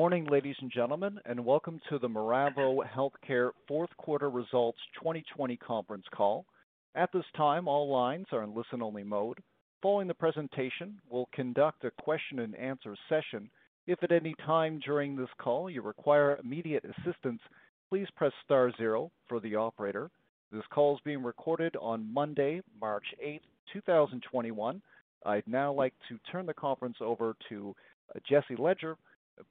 Good 0.00 0.04
morning, 0.04 0.28
ladies 0.30 0.56
and 0.62 0.72
gentlemen, 0.72 1.20
and 1.26 1.44
welcome 1.44 1.78
to 1.90 1.98
the 1.98 2.08
Miravo 2.08 2.78
Healthcare 2.88 3.50
fourth 3.68 3.94
quarter 3.98 4.30
results 4.30 4.78
2020 4.94 5.58
conference 5.58 6.06
call. 6.14 6.46
At 6.94 7.12
this 7.12 7.26
time, 7.36 7.68
all 7.68 7.92
lines 7.92 8.24
are 8.32 8.42
in 8.42 8.54
listen-only 8.54 9.04
mode. 9.04 9.40
Following 9.82 10.08
the 10.08 10.14
presentation, 10.14 10.98
we'll 11.10 11.28
conduct 11.34 11.84
a 11.84 11.90
question 12.02 12.38
and 12.38 12.56
answer 12.56 12.96
session. 13.10 13.50
If 13.86 14.02
at 14.02 14.10
any 14.10 14.34
time 14.46 14.80
during 14.82 15.16
this 15.16 15.28
call 15.38 15.68
you 15.68 15.82
require 15.82 16.40
immediate 16.42 16.86
assistance, 16.86 17.42
please 17.90 18.08
press 18.16 18.32
star 18.42 18.72
zero 18.78 19.10
for 19.28 19.38
the 19.38 19.54
operator. 19.54 20.10
This 20.50 20.64
call 20.72 20.94
is 20.94 21.00
being 21.04 21.22
recorded 21.22 21.76
on 21.76 22.10
Monday, 22.10 22.62
March 22.80 23.04
8th, 23.22 23.40
2021. 23.74 24.80
I'd 25.26 25.46
now 25.46 25.74
like 25.74 25.92
to 26.08 26.18
turn 26.32 26.46
the 26.46 26.54
conference 26.54 26.96
over 27.02 27.36
to 27.50 27.76
Jesse 28.26 28.56
Ledger. 28.56 28.96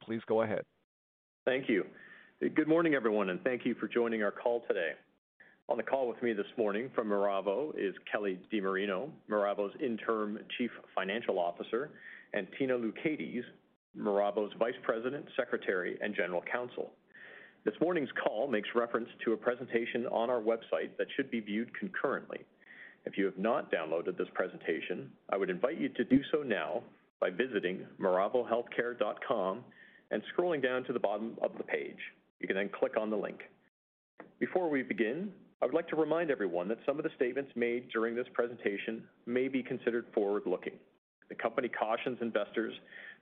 Please 0.04 0.22
go 0.28 0.42
ahead. 0.42 0.64
Thank 1.46 1.70
you. 1.70 1.86
Good 2.56 2.68
morning, 2.68 2.94
everyone, 2.94 3.30
and 3.30 3.42
thank 3.44 3.66
you 3.66 3.76
for 3.76 3.88
joining 3.88 4.24
our 4.24 4.32
call 4.32 4.64
today. 4.68 4.92
On 5.68 5.78
the 5.78 5.84
call 5.84 6.08
with 6.08 6.22
me 6.24 6.34
this 6.34 6.48
morning 6.58 6.90
from 6.96 7.10
Miravo 7.10 7.72
is 7.78 7.94
Kelly 8.12 8.40
DiMarino, 8.52 9.10
Miravo's 9.30 9.74
Interim 9.80 10.40
Chief 10.58 10.72
Financial 10.96 11.38
Officer, 11.38 11.92
and 12.34 12.48
Tina 12.58 12.74
Loucaides, 12.74 13.44
Miravo's 13.98 14.52
Vice 14.58 14.74
President, 14.84 15.26
Secretary, 15.36 15.98
and 16.02 16.16
General 16.16 16.42
Counsel. 16.52 16.92
This 17.66 17.76
morning's 17.82 18.10
call 18.24 18.48
makes 18.48 18.70
reference 18.74 19.10
to 19.26 19.34
a 19.34 19.38
presentation 19.38 20.08
on 20.08 20.30
our 20.30 20.42
website 20.42 20.90
that 20.98 21.08
should 21.16 21.30
be 21.30 21.40
viewed 21.40 21.78
concurrently. 21.78 22.40
If 23.06 23.18
you 23.18 23.26
have 23.26 23.38
not 23.38 23.72
downloaded 23.72 24.18
this 24.18 24.28
presentation, 24.34 25.12
I 25.30 25.38
would 25.38 25.50
invite 25.50 25.80
you 25.80 25.90
to 25.90 26.04
do 26.04 26.22
so 26.32 26.42
now 26.42 26.84
by 27.20 27.30
visiting 27.30 27.86
miravohealthcare.com 28.02 29.64
and 30.12 30.22
scrolling 30.34 30.62
down 30.62 30.84
to 30.86 30.94
the 30.94 31.00
bottom 31.00 31.38
of 31.42 31.52
the 31.58 31.64
page. 31.64 32.00
You 32.40 32.48
can 32.48 32.56
then 32.56 32.70
click 32.70 32.98
on 32.98 33.10
the 33.10 33.18
link. 33.18 33.42
Before 34.40 34.70
we 34.70 34.84
begin, 34.84 35.32
I 35.62 35.66
would 35.66 35.76
like 35.76 35.90
to 35.90 35.96
remind 35.96 36.32
everyone 36.32 36.68
that 36.70 36.80
some 36.86 36.98
of 36.98 37.04
the 37.04 37.12
statements 37.16 37.52
made 37.56 37.90
during 37.90 38.16
this 38.16 38.28
presentation 38.34 39.04
may 39.26 39.48
be 39.48 39.62
considered 39.62 40.06
forward-looking. 40.14 40.74
The 41.28 41.36
company 41.36 41.70
cautions 41.70 42.18
investors 42.22 42.74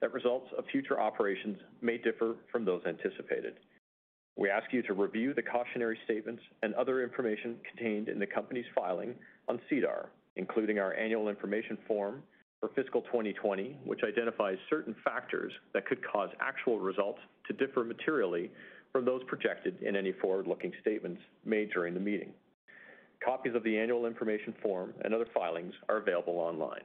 that 0.02 0.14
results 0.14 0.48
of 0.58 0.66
future 0.72 1.00
operations 1.00 1.58
may 1.82 1.98
differ 1.98 2.36
from 2.52 2.64
those 2.64 2.82
anticipated. 2.86 3.56
We 4.38 4.52
ask 4.52 4.72
you 4.72 4.84
to 4.84 4.94
review 4.94 5.34
the 5.34 5.42
cautionary 5.42 5.98
statements 6.06 6.44
and 6.62 6.76
other 6.76 7.02
information 7.02 7.56
contained 7.68 8.08
in 8.08 8.20
the 8.20 8.28
company's 8.28 8.66
filing 8.76 9.16
on 9.48 9.60
SEDAR, 9.68 10.10
including 10.36 10.78
our 10.78 10.94
annual 10.94 11.28
information 11.28 11.78
form 11.88 12.22
for 12.60 12.70
fiscal 12.70 13.02
2020, 13.04 13.78
which 13.86 14.02
identifies 14.04 14.58
certain 14.70 14.96
factors 15.04 15.52
that 15.74 15.86
could 15.86 16.00
cause 16.06 16.30
actual 16.40 16.80
results 16.80 17.20
to 17.48 17.54
differ 17.54 17.84
materially 17.84 18.52
from 18.92 19.06
those 19.06 19.22
projected 19.28 19.82
in 19.82 19.96
any 19.96 20.12
forward-looking 20.14 20.74
statements 20.82 21.22
made 21.46 21.70
during 21.72 21.94
the 21.94 22.00
meeting. 22.00 22.32
Copies 23.24 23.56
of 23.56 23.64
the 23.64 23.78
annual 23.78 24.06
information 24.06 24.54
form 24.62 24.94
and 25.04 25.14
other 25.14 25.28
filings 25.34 25.74
are 25.90 25.98
available 25.98 26.38
online. 26.38 26.82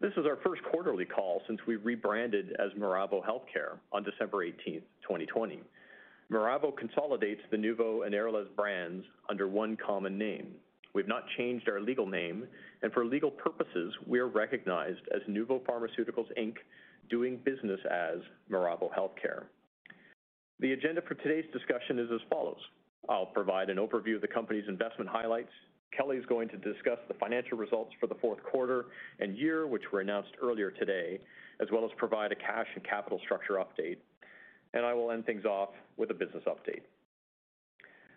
This 0.00 0.12
is 0.16 0.26
our 0.26 0.36
first 0.44 0.62
quarterly 0.70 1.06
call 1.06 1.40
since 1.46 1.58
we 1.66 1.76
rebranded 1.76 2.54
as 2.58 2.70
Miravo 2.78 3.24
Healthcare 3.24 3.78
on 3.92 4.04
December 4.04 4.44
18th, 4.44 4.82
2020. 5.02 5.60
Miravo 6.30 6.76
consolidates 6.76 7.40
the 7.50 7.56
Nuvo 7.56 8.04
and 8.04 8.14
Aralez 8.14 8.46
brands 8.56 9.04
under 9.30 9.48
one 9.48 9.76
common 9.76 10.18
name. 10.18 10.48
We've 10.96 11.06
not 11.06 11.24
changed 11.36 11.68
our 11.68 11.78
legal 11.78 12.06
name, 12.06 12.46
and 12.82 12.90
for 12.90 13.04
legal 13.04 13.30
purposes, 13.30 13.92
we 14.06 14.18
are 14.18 14.28
recognized 14.28 15.02
as 15.14 15.20
Nuvo 15.28 15.60
Pharmaceuticals 15.60 16.32
Inc., 16.38 16.54
doing 17.10 17.38
business 17.44 17.78
as 17.84 18.20
Miravo 18.50 18.88
Healthcare. 18.98 19.42
The 20.58 20.72
agenda 20.72 21.02
for 21.02 21.12
today's 21.12 21.44
discussion 21.52 21.98
is 21.98 22.08
as 22.10 22.20
follows. 22.30 22.56
I'll 23.10 23.26
provide 23.26 23.68
an 23.68 23.76
overview 23.76 24.14
of 24.14 24.22
the 24.22 24.26
company's 24.26 24.64
investment 24.68 25.10
highlights. 25.10 25.52
Kelly 25.94 26.16
is 26.16 26.24
going 26.24 26.48
to 26.48 26.56
discuss 26.56 26.98
the 27.08 27.14
financial 27.20 27.58
results 27.58 27.92
for 28.00 28.06
the 28.06 28.14
fourth 28.14 28.42
quarter 28.42 28.86
and 29.20 29.36
year, 29.36 29.66
which 29.66 29.82
were 29.92 30.00
announced 30.00 30.30
earlier 30.42 30.70
today, 30.70 31.20
as 31.60 31.68
well 31.70 31.84
as 31.84 31.90
provide 31.98 32.32
a 32.32 32.36
cash 32.36 32.68
and 32.74 32.82
capital 32.84 33.20
structure 33.22 33.56
update. 33.62 33.98
And 34.72 34.86
I 34.86 34.94
will 34.94 35.10
end 35.10 35.26
things 35.26 35.44
off 35.44 35.74
with 35.98 36.10
a 36.10 36.14
business 36.14 36.44
update. 36.46 36.84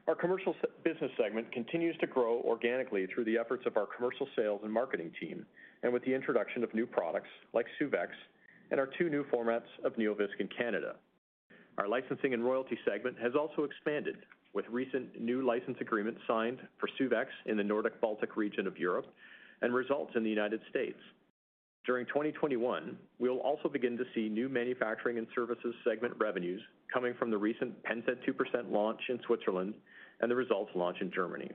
Our 0.09 0.15
commercial 0.15 0.55
business 0.83 1.11
segment 1.21 1.51
continues 1.51 1.95
to 1.97 2.07
grow 2.07 2.41
organically 2.43 3.05
through 3.13 3.25
the 3.25 3.37
efforts 3.37 3.67
of 3.67 3.77
our 3.77 3.85
commercial 3.85 4.27
sales 4.35 4.61
and 4.63 4.73
marketing 4.73 5.11
team, 5.21 5.45
and 5.83 5.93
with 5.93 6.03
the 6.03 6.11
introduction 6.15 6.63
of 6.63 6.73
new 6.73 6.87
products 6.87 7.29
like 7.53 7.67
Suvexx 7.79 8.07
and 8.71 8.79
our 8.79 8.89
two 8.97 9.11
new 9.11 9.23
formats 9.25 9.69
of 9.83 9.93
NeoVisc 9.97 10.39
in 10.39 10.47
Canada. 10.47 10.95
Our 11.77 11.87
licensing 11.87 12.33
and 12.33 12.43
royalty 12.43 12.75
segment 12.89 13.17
has 13.21 13.33
also 13.35 13.65
expanded 13.65 14.15
with 14.51 14.65
recent 14.71 15.21
new 15.21 15.45
license 15.45 15.77
agreements 15.79 16.21
signed 16.27 16.57
for 16.79 16.89
Suvexx 16.99 17.27
in 17.45 17.55
the 17.55 17.63
Nordic 17.63 18.01
Baltic 18.01 18.35
region 18.35 18.65
of 18.65 18.79
Europe 18.79 19.13
and 19.61 19.71
Resultz 19.71 20.15
in 20.15 20.23
the 20.23 20.29
United 20.31 20.61
States. 20.71 20.97
During 21.85 22.07
2021, 22.07 22.97
we 23.19 23.29
will 23.29 23.39
also 23.39 23.69
begin 23.69 23.95
to 23.97 24.03
see 24.15 24.27
new 24.27 24.49
manufacturing 24.49 25.19
and 25.19 25.27
services 25.35 25.73
segment 25.87 26.13
revenues 26.19 26.61
coming 26.91 27.13
from 27.17 27.29
the 27.29 27.37
recent 27.37 27.81
Pennsaid 27.83 28.17
2% 28.27 28.71
launch 28.71 28.99
in 29.09 29.19
Switzerland 29.25 29.73
and 30.21 30.29
the 30.29 30.35
Resultz 30.35 30.73
launch 30.75 30.97
in 31.01 31.11
Germany. 31.11 31.51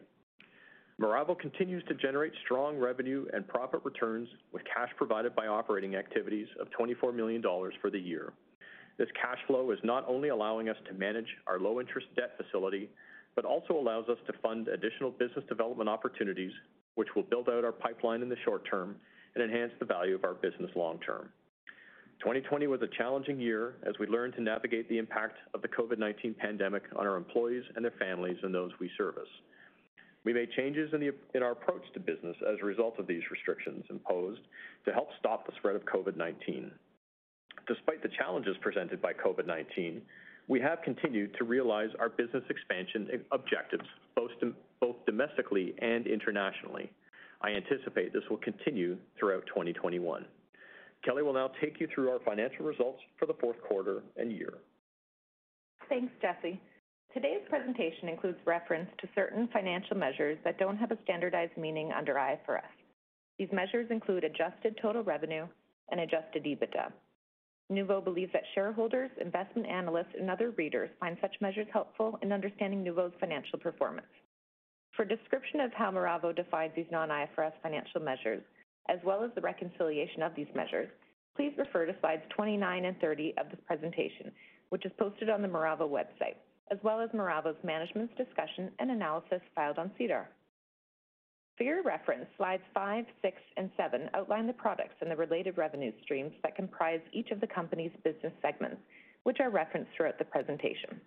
Miravo 1.00 1.36
continues 1.38 1.82
to 1.88 1.94
generate 1.94 2.32
strong 2.44 2.78
revenue 2.78 3.26
and 3.32 3.46
profit 3.48 3.80
returns 3.84 4.28
with 4.52 4.62
cash 4.64 4.90
provided 4.96 5.34
by 5.34 5.46
operating 5.46 5.96
activities 5.96 6.46
of 6.60 6.70
24 6.70 7.12
million 7.12 7.40
dollars 7.40 7.74
for 7.80 7.90
the 7.90 7.98
year. 7.98 8.32
This 8.96 9.08
cash 9.20 9.38
flow 9.48 9.72
is 9.72 9.78
not 9.82 10.04
only 10.06 10.28
allowing 10.28 10.68
us 10.68 10.76
to 10.86 10.94
manage 10.94 11.26
our 11.48 11.58
low-interest 11.58 12.06
debt 12.14 12.36
facility, 12.36 12.88
but 13.34 13.44
also 13.44 13.74
allows 13.74 14.08
us 14.08 14.18
to 14.28 14.32
fund 14.40 14.68
additional 14.68 15.10
business 15.10 15.44
development 15.48 15.88
opportunities, 15.88 16.52
which 16.94 17.08
will 17.16 17.24
build 17.24 17.48
out 17.48 17.64
our 17.64 17.72
pipeline 17.72 18.22
in 18.22 18.28
the 18.28 18.36
short 18.44 18.62
term 18.70 18.94
and 19.34 19.42
enhance 19.42 19.72
the 19.80 19.84
value 19.84 20.14
of 20.14 20.22
our 20.22 20.34
business 20.34 20.70
long 20.76 21.00
term. 21.00 21.28
2020 22.20 22.66
was 22.66 22.80
a 22.82 22.88
challenging 22.96 23.40
year 23.40 23.74
as 23.86 23.94
we 23.98 24.06
learned 24.06 24.34
to 24.34 24.42
navigate 24.42 24.88
the 24.88 24.98
impact 24.98 25.36
of 25.52 25.62
the 25.62 25.68
COVID-19 25.68 26.36
pandemic 26.36 26.84
on 26.96 27.06
our 27.06 27.16
employees 27.16 27.64
and 27.76 27.84
their 27.84 27.92
families 27.98 28.36
and 28.42 28.54
those 28.54 28.70
we 28.80 28.90
service. 28.96 29.28
We 30.24 30.32
made 30.32 30.50
changes 30.52 30.90
in 30.94 31.42
our 31.42 31.52
approach 31.52 31.82
to 31.92 32.00
business 32.00 32.36
as 32.48 32.56
a 32.62 32.64
result 32.64 32.98
of 32.98 33.06
these 33.06 33.22
restrictions 33.30 33.84
imposed 33.90 34.40
to 34.86 34.92
help 34.92 35.08
stop 35.18 35.44
the 35.44 35.52
spread 35.58 35.76
of 35.76 35.84
COVID-19. 35.84 36.70
Despite 37.68 38.02
the 38.02 38.08
challenges 38.16 38.56
presented 38.62 39.02
by 39.02 39.12
COVID-19, 39.12 40.00
we 40.48 40.60
have 40.60 40.80
continued 40.82 41.34
to 41.38 41.44
realize 41.44 41.90
our 41.98 42.08
business 42.08 42.44
expansion 42.48 43.08
objectives, 43.32 43.84
both 44.14 44.96
domestically 45.04 45.74
and 45.82 46.06
internationally. 46.06 46.90
I 47.42 47.50
anticipate 47.50 48.14
this 48.14 48.22
will 48.30 48.38
continue 48.38 48.96
throughout 49.18 49.46
2021. 49.46 50.24
Kelly 51.04 51.22
will 51.22 51.34
now 51.34 51.50
take 51.60 51.80
you 51.80 51.88
through 51.94 52.10
our 52.10 52.20
financial 52.20 52.64
results 52.64 53.00
for 53.18 53.26
the 53.26 53.34
fourth 53.34 53.60
quarter 53.62 54.02
and 54.16 54.32
year. 54.32 54.54
Thanks, 55.88 56.12
Jesse. 56.22 56.60
Today's 57.12 57.42
presentation 57.48 58.08
includes 58.08 58.38
reference 58.44 58.88
to 59.00 59.08
certain 59.14 59.48
financial 59.52 59.96
measures 59.96 60.38
that 60.44 60.58
don't 60.58 60.76
have 60.76 60.90
a 60.90 60.98
standardized 61.04 61.56
meaning 61.56 61.92
under 61.92 62.14
IFRS. 62.14 62.62
These 63.38 63.52
measures 63.52 63.86
include 63.90 64.24
adjusted 64.24 64.78
total 64.80 65.02
revenue 65.02 65.46
and 65.90 66.00
adjusted 66.00 66.44
EBITDA. 66.44 66.90
Nuvo 67.70 68.02
believes 68.02 68.32
that 68.32 68.42
shareholders, 68.54 69.10
investment 69.20 69.68
analysts, 69.68 70.14
and 70.18 70.30
other 70.30 70.50
readers 70.50 70.90
find 71.00 71.16
such 71.20 71.34
measures 71.40 71.66
helpful 71.72 72.18
in 72.22 72.32
understanding 72.32 72.84
Nuvo's 72.84 73.14
financial 73.20 73.58
performance. 73.58 74.06
For 74.96 75.02
a 75.02 75.08
description 75.08 75.60
of 75.60 75.72
how 75.72 75.90
Miravo 75.90 76.34
defines 76.34 76.72
these 76.76 76.90
non-IFRS 76.90 77.52
financial 77.62 78.00
measures, 78.00 78.42
as 78.88 78.98
well 79.04 79.24
as 79.24 79.30
the 79.34 79.40
reconciliation 79.40 80.22
of 80.22 80.34
these 80.34 80.46
measures, 80.54 80.88
please 81.36 81.52
refer 81.58 81.86
to 81.86 81.94
slides 82.00 82.22
29 82.30 82.84
and 82.84 83.00
30 83.00 83.34
of 83.38 83.50
this 83.50 83.60
presentation, 83.66 84.30
which 84.70 84.86
is 84.86 84.92
posted 84.98 85.28
on 85.28 85.42
the 85.42 85.48
Miravo 85.48 85.88
website, 85.88 86.36
as 86.70 86.78
well 86.82 87.00
as 87.00 87.10
Miravo's 87.10 87.62
management's 87.62 88.14
discussion 88.16 88.70
and 88.78 88.90
analysis 88.90 89.40
filed 89.54 89.78
on 89.78 89.90
SEDAR. 89.98 90.28
For 91.56 91.62
your 91.62 91.82
reference, 91.82 92.26
slides 92.36 92.64
five, 92.72 93.04
six, 93.22 93.36
and 93.56 93.70
seven 93.76 94.10
outline 94.14 94.48
the 94.48 94.52
products 94.52 94.96
and 95.00 95.10
the 95.10 95.16
related 95.16 95.56
revenue 95.56 95.92
streams 96.02 96.32
that 96.42 96.56
comprise 96.56 97.00
each 97.12 97.30
of 97.30 97.40
the 97.40 97.46
company's 97.46 97.92
business 98.02 98.32
segments, 98.42 98.80
which 99.22 99.38
are 99.38 99.50
referenced 99.50 99.90
throughout 99.96 100.18
the 100.18 100.24
presentation. 100.24 101.00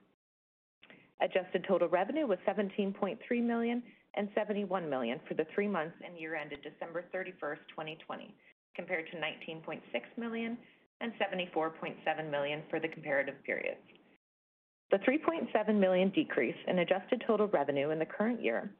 Adjusted 1.22 1.66
total 1.68 1.90
revenue 1.90 2.28
was 2.28 2.38
17.3 2.48 3.18
million 3.44 3.84
and 4.16 4.30
71 4.36 4.90
million 4.90 5.20
for 5.28 5.34
the 5.34 5.46
three 5.54 5.68
months 5.68 5.96
and 6.06 6.18
year 6.18 6.36
ended 6.36 6.60
December 6.64 7.04
31st, 7.14 7.60
2020, 7.70 8.34
compared 8.78 9.10
to 9.12 9.18
19.6 9.18 9.82
million 10.18 10.58
and 11.02 11.12
74.7 11.20 12.32
million 12.32 12.62
for 12.70 12.80
the 12.80 12.88
comparative 12.88 13.36
periods. 13.44 13.82
The 14.92 15.00
3.7 15.00 15.76
million 15.78 16.10
decrease 16.12 16.56
in 16.68 16.80
adjusted 16.80 17.22
total 17.28 17.48
revenue 17.48 17.90
in 17.90 18.00
the 18.00 18.06
current 18.06 18.42
year 18.42 18.72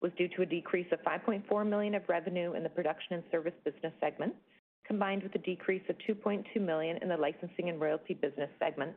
was 0.00 0.12
due 0.16 0.28
to 0.28 0.42
a 0.42 0.46
decrease 0.46 0.86
of 0.92 1.00
5.4 1.02 1.68
million 1.68 1.94
of 1.96 2.02
revenue 2.08 2.54
in 2.54 2.62
the 2.62 2.68
production 2.68 3.14
and 3.14 3.24
service 3.32 3.54
business 3.64 3.92
segment, 4.00 4.34
combined 4.86 5.24
with 5.24 5.34
a 5.34 5.38
decrease 5.38 5.82
of 5.88 5.96
2.2 6.08 6.44
million 6.60 6.98
in 7.02 7.08
the 7.08 7.16
licensing 7.16 7.68
and 7.68 7.80
royalty 7.80 8.14
business 8.14 8.50
segment, 8.60 8.92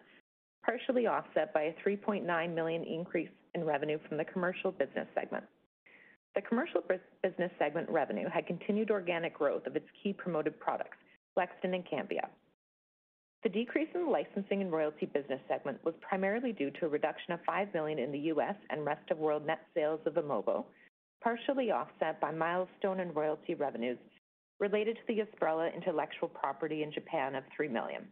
partially 0.64 1.08
offset 1.08 1.52
by 1.54 1.64
a 1.64 1.76
3.9 1.86 2.54
million 2.54 2.84
increase 2.84 3.30
in 3.56 3.64
revenue 3.64 3.98
from 4.08 4.18
the 4.18 4.26
commercial 4.26 4.72
business 4.72 5.08
segment. 5.16 5.44
The 6.36 6.42
commercial 6.42 6.82
business 7.22 7.52
segment 7.60 7.90
revenue 7.90 8.30
had 8.30 8.48
continued 8.48 8.90
organic 8.90 9.34
growth 9.34 9.68
of 9.68 9.76
its 9.76 9.88
key 10.02 10.14
promoted 10.14 10.60
products, 10.60 10.98
Blexten 11.38 11.76
and 11.76 11.86
Cambia. 11.86 12.30
The 13.44 13.50
decrease 13.50 13.90
in 13.96 14.06
the 14.06 14.10
licensing 14.10 14.62
and 14.62 14.72
royalty 14.72 15.08
business 15.08 15.42
segment 15.48 15.84
was 15.84 15.96
primarily 16.00 16.54
due 16.54 16.70
to 16.72 16.86
a 16.86 16.90
reduction 16.90 17.34
of 17.34 17.40
5 17.46 17.74
million 17.74 18.00
in 18.00 18.12
the 18.12 18.20
U.S. 18.36 18.56
and 18.70 18.86
rest 18.86 19.10
of 19.10 19.18
world 19.18 19.46
net 19.46 19.62
sales 19.74 20.00
of 20.06 20.14
Vimovo, 20.14 20.66
partially 21.24 21.72
offset 21.72 22.22
by 22.22 22.32
milestone 22.32 23.00
and 23.00 23.16
royalty 23.16 23.56
revenues 23.56 23.98
related 24.60 24.96
to 24.96 25.02
the 25.08 25.22
Yosprala 25.22 25.74
intellectual 25.76 26.30
property 26.30 26.84
in 26.84 26.92
Japan 26.92 27.36
of 27.36 27.44
3 27.56 27.68
million. 27.68 28.08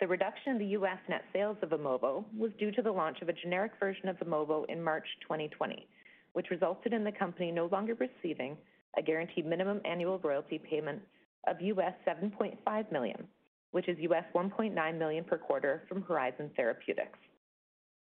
The 0.00 0.06
reduction 0.06 0.52
in 0.52 0.58
the 0.58 0.72
U.S. 0.78 0.98
net 1.08 1.24
sales 1.32 1.56
of 1.62 1.70
Vimovo 1.70 2.24
was 2.36 2.52
due 2.60 2.70
to 2.70 2.82
the 2.82 2.92
launch 2.92 3.20
of 3.20 3.28
a 3.28 3.32
generic 3.32 3.72
version 3.80 4.08
of 4.08 4.18
Vimovo 4.18 4.64
in 4.68 4.80
March 4.80 5.06
2020, 5.22 5.88
which 6.32 6.50
resulted 6.50 6.92
in 6.92 7.04
the 7.04 7.12
company 7.12 7.50
no 7.50 7.66
longer 7.66 7.94
receiving 7.94 8.56
a 8.96 9.02
guaranteed 9.02 9.46
minimum 9.46 9.80
annual 9.84 10.18
royalty 10.18 10.58
payment 10.58 11.00
of 11.46 11.56
7.5 11.58 12.92
million, 12.92 13.28
which 13.70 13.88
is 13.88 13.96
1.9 13.98 14.98
million 14.98 15.24
per 15.24 15.38
quarter 15.38 15.82
from 15.88 16.02
Horizon 16.02 16.50
Therapeutics. 16.56 17.18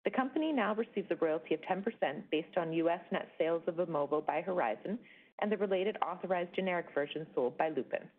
The 0.06 0.12
company 0.12 0.52
now 0.54 0.74
receives 0.76 1.12
a 1.12 1.16
royalty 1.16 1.54
of 1.54 1.62
10% 1.62 1.84
based 2.32 2.58
on 2.58 2.74
U.S. 2.74 3.02
net 3.12 3.30
sales 3.38 3.62
of 3.68 3.76
Vimovo 3.76 4.26
by 4.26 4.42
Horizon 4.42 4.98
and 5.42 5.52
the 5.52 5.58
related 5.58 5.98
authorized 6.02 6.56
generic 6.56 6.88
version 6.94 7.28
sold 7.36 7.58
by 7.58 7.70
Lupin. 7.70 8.10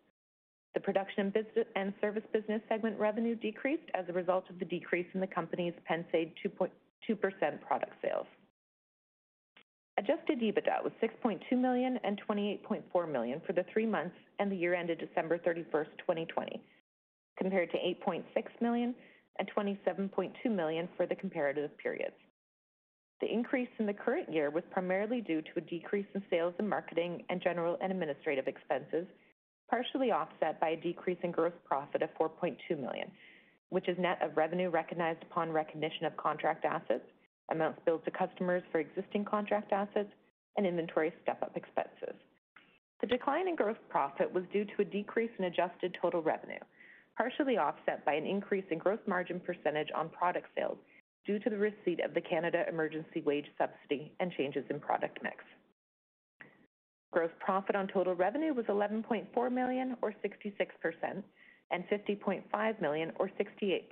The 0.73 0.79
production 0.79 1.33
and 1.75 1.93
service 1.99 2.23
business 2.31 2.61
segment 2.69 2.97
revenue 2.97 3.35
decreased 3.35 3.89
as 3.93 4.05
a 4.07 4.13
result 4.13 4.45
of 4.49 4.57
the 4.59 4.65
decrease 4.65 5.07
in 5.13 5.19
the 5.19 5.27
company's 5.27 5.73
Pennsaid 5.89 6.31
2% 7.09 7.61
product 7.61 7.93
sales. 8.01 8.27
Adjusted 10.01 10.41
EBITDA 10.41 10.83
was 10.83 10.91
$6.2 10.99 11.55
million 11.59 11.99
and 12.03 12.19
$28.4 12.27 13.11
million 13.11 13.39
for 13.45 13.53
the 13.53 13.63
three 13.71 13.85
months 13.85 14.15
and 14.39 14.51
the 14.51 14.55
year 14.55 14.73
ended 14.73 14.97
December 14.97 15.37
31st, 15.37 15.89
2020, 15.99 16.59
compared 17.37 17.69
to 17.69 17.77
$8.6 17.77 18.23
million 18.61 18.95
and 19.37 19.51
$27.2 19.55 20.31
million 20.49 20.89
for 20.97 21.05
the 21.05 21.13
comparative 21.13 21.69
periods. 21.77 22.15
The 23.21 23.31
increase 23.31 23.69
in 23.77 23.85
the 23.85 23.93
current 23.93 24.33
year 24.33 24.49
was 24.49 24.63
primarily 24.71 25.21
due 25.21 25.43
to 25.43 25.51
a 25.57 25.61
decrease 25.61 26.07
in 26.15 26.23
sales 26.31 26.55
and 26.57 26.67
marketing 26.67 27.21
and 27.29 27.39
general 27.39 27.77
and 27.79 27.91
administrative 27.91 28.47
expenses, 28.47 29.05
partially 29.69 30.09
offset 30.09 30.59
by 30.59 30.69
a 30.69 30.81
decrease 30.81 31.19
in 31.21 31.29
gross 31.29 31.53
profit 31.63 32.01
of 32.01 32.09
4.2 32.19 32.57
million, 32.71 33.11
which 33.69 33.87
is 33.87 33.99
net 33.99 34.17
of 34.23 34.35
revenue 34.35 34.71
recognized 34.71 35.21
upon 35.21 35.51
recognition 35.51 36.05
of 36.05 36.17
contract 36.17 36.65
assets, 36.65 37.05
amounts 37.49 37.81
billed 37.85 38.05
to 38.05 38.11
customers 38.11 38.63
for 38.71 38.79
existing 38.79 39.25
contract 39.25 39.71
assets, 39.71 40.09
and 40.57 40.65
inventory 40.65 41.13
step-up 41.23 41.55
expenses. 41.55 42.15
The 42.99 43.07
decline 43.07 43.47
in 43.47 43.55
gross 43.55 43.77
profit 43.89 44.31
was 44.31 44.43
due 44.53 44.65
to 44.65 44.81
a 44.81 44.85
decrease 44.85 45.31
in 45.39 45.45
adjusted 45.45 45.97
total 46.01 46.21
revenue, 46.21 46.59
partially 47.17 47.57
offset 47.57 48.05
by 48.05 48.13
an 48.13 48.25
increase 48.25 48.65
in 48.69 48.77
gross 48.77 48.99
margin 49.07 49.39
percentage 49.39 49.89
on 49.95 50.09
product 50.09 50.47
sales 50.55 50.77
due 51.25 51.39
to 51.39 51.49
the 51.49 51.57
receipt 51.57 52.03
of 52.03 52.13
the 52.13 52.21
Canada 52.21 52.65
Emergency 52.67 53.21
Wage 53.25 53.47
Subsidy 53.57 54.11
and 54.19 54.31
changes 54.33 54.65
in 54.69 54.79
product 54.79 55.19
mix. 55.23 55.37
Gross 57.11 57.31
profit 57.39 57.75
on 57.75 57.87
total 57.87 58.15
revenue 58.15 58.53
was 58.53 58.65
11.4 58.67 59.51
million, 59.51 59.97
or 60.01 60.13
66%, 60.23 61.23
and 61.71 61.83
50.5 61.87 62.81
million, 62.81 63.11
or 63.17 63.29
68%, 63.39 63.83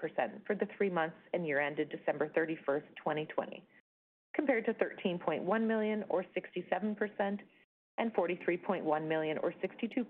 for 0.46 0.56
the 0.56 0.68
three 0.78 0.90
months 0.90 1.16
and 1.34 1.46
year 1.46 1.62
ended 1.62 1.90
December 1.90 2.30
31st, 2.38 2.84
2020, 2.98 3.64
compared 4.36 4.66
to 4.66 4.74
13.1 4.74 5.68
million, 5.68 6.04
or 6.10 6.26
67%, 6.38 7.40
and 7.98 8.14
43.1 8.14 9.08
million, 9.08 9.38
or 9.40 9.54
62%, 9.64 10.06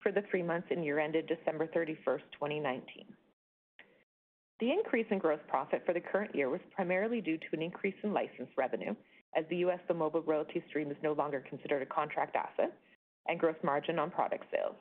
for 0.00 0.12
the 0.12 0.22
three 0.30 0.42
months 0.42 0.68
and 0.70 0.84
year 0.84 0.98
ended 0.98 1.26
December 1.26 1.66
31st, 1.66 2.22
2019. 2.32 3.06
The 4.60 4.70
increase 4.70 5.06
in 5.10 5.18
gross 5.18 5.40
profit 5.48 5.82
for 5.84 5.92
the 5.92 6.00
current 6.00 6.34
year 6.34 6.48
was 6.48 6.60
primarily 6.74 7.20
due 7.20 7.38
to 7.38 7.46
an 7.52 7.62
increase 7.62 7.94
in 8.02 8.12
license 8.12 8.50
revenue, 8.56 8.94
as 9.36 9.44
the 9.50 9.56
U.S. 9.56 9.80
Vimovo 9.88 10.24
royalty 10.24 10.62
stream 10.68 10.90
is 10.90 10.96
no 11.02 11.12
longer 11.12 11.44
considered 11.48 11.82
a 11.82 11.86
contract 11.86 12.36
asset, 12.36 12.72
and 13.26 13.40
gross 13.40 13.56
margin 13.64 13.98
on 13.98 14.10
product 14.10 14.44
sales. 14.52 14.76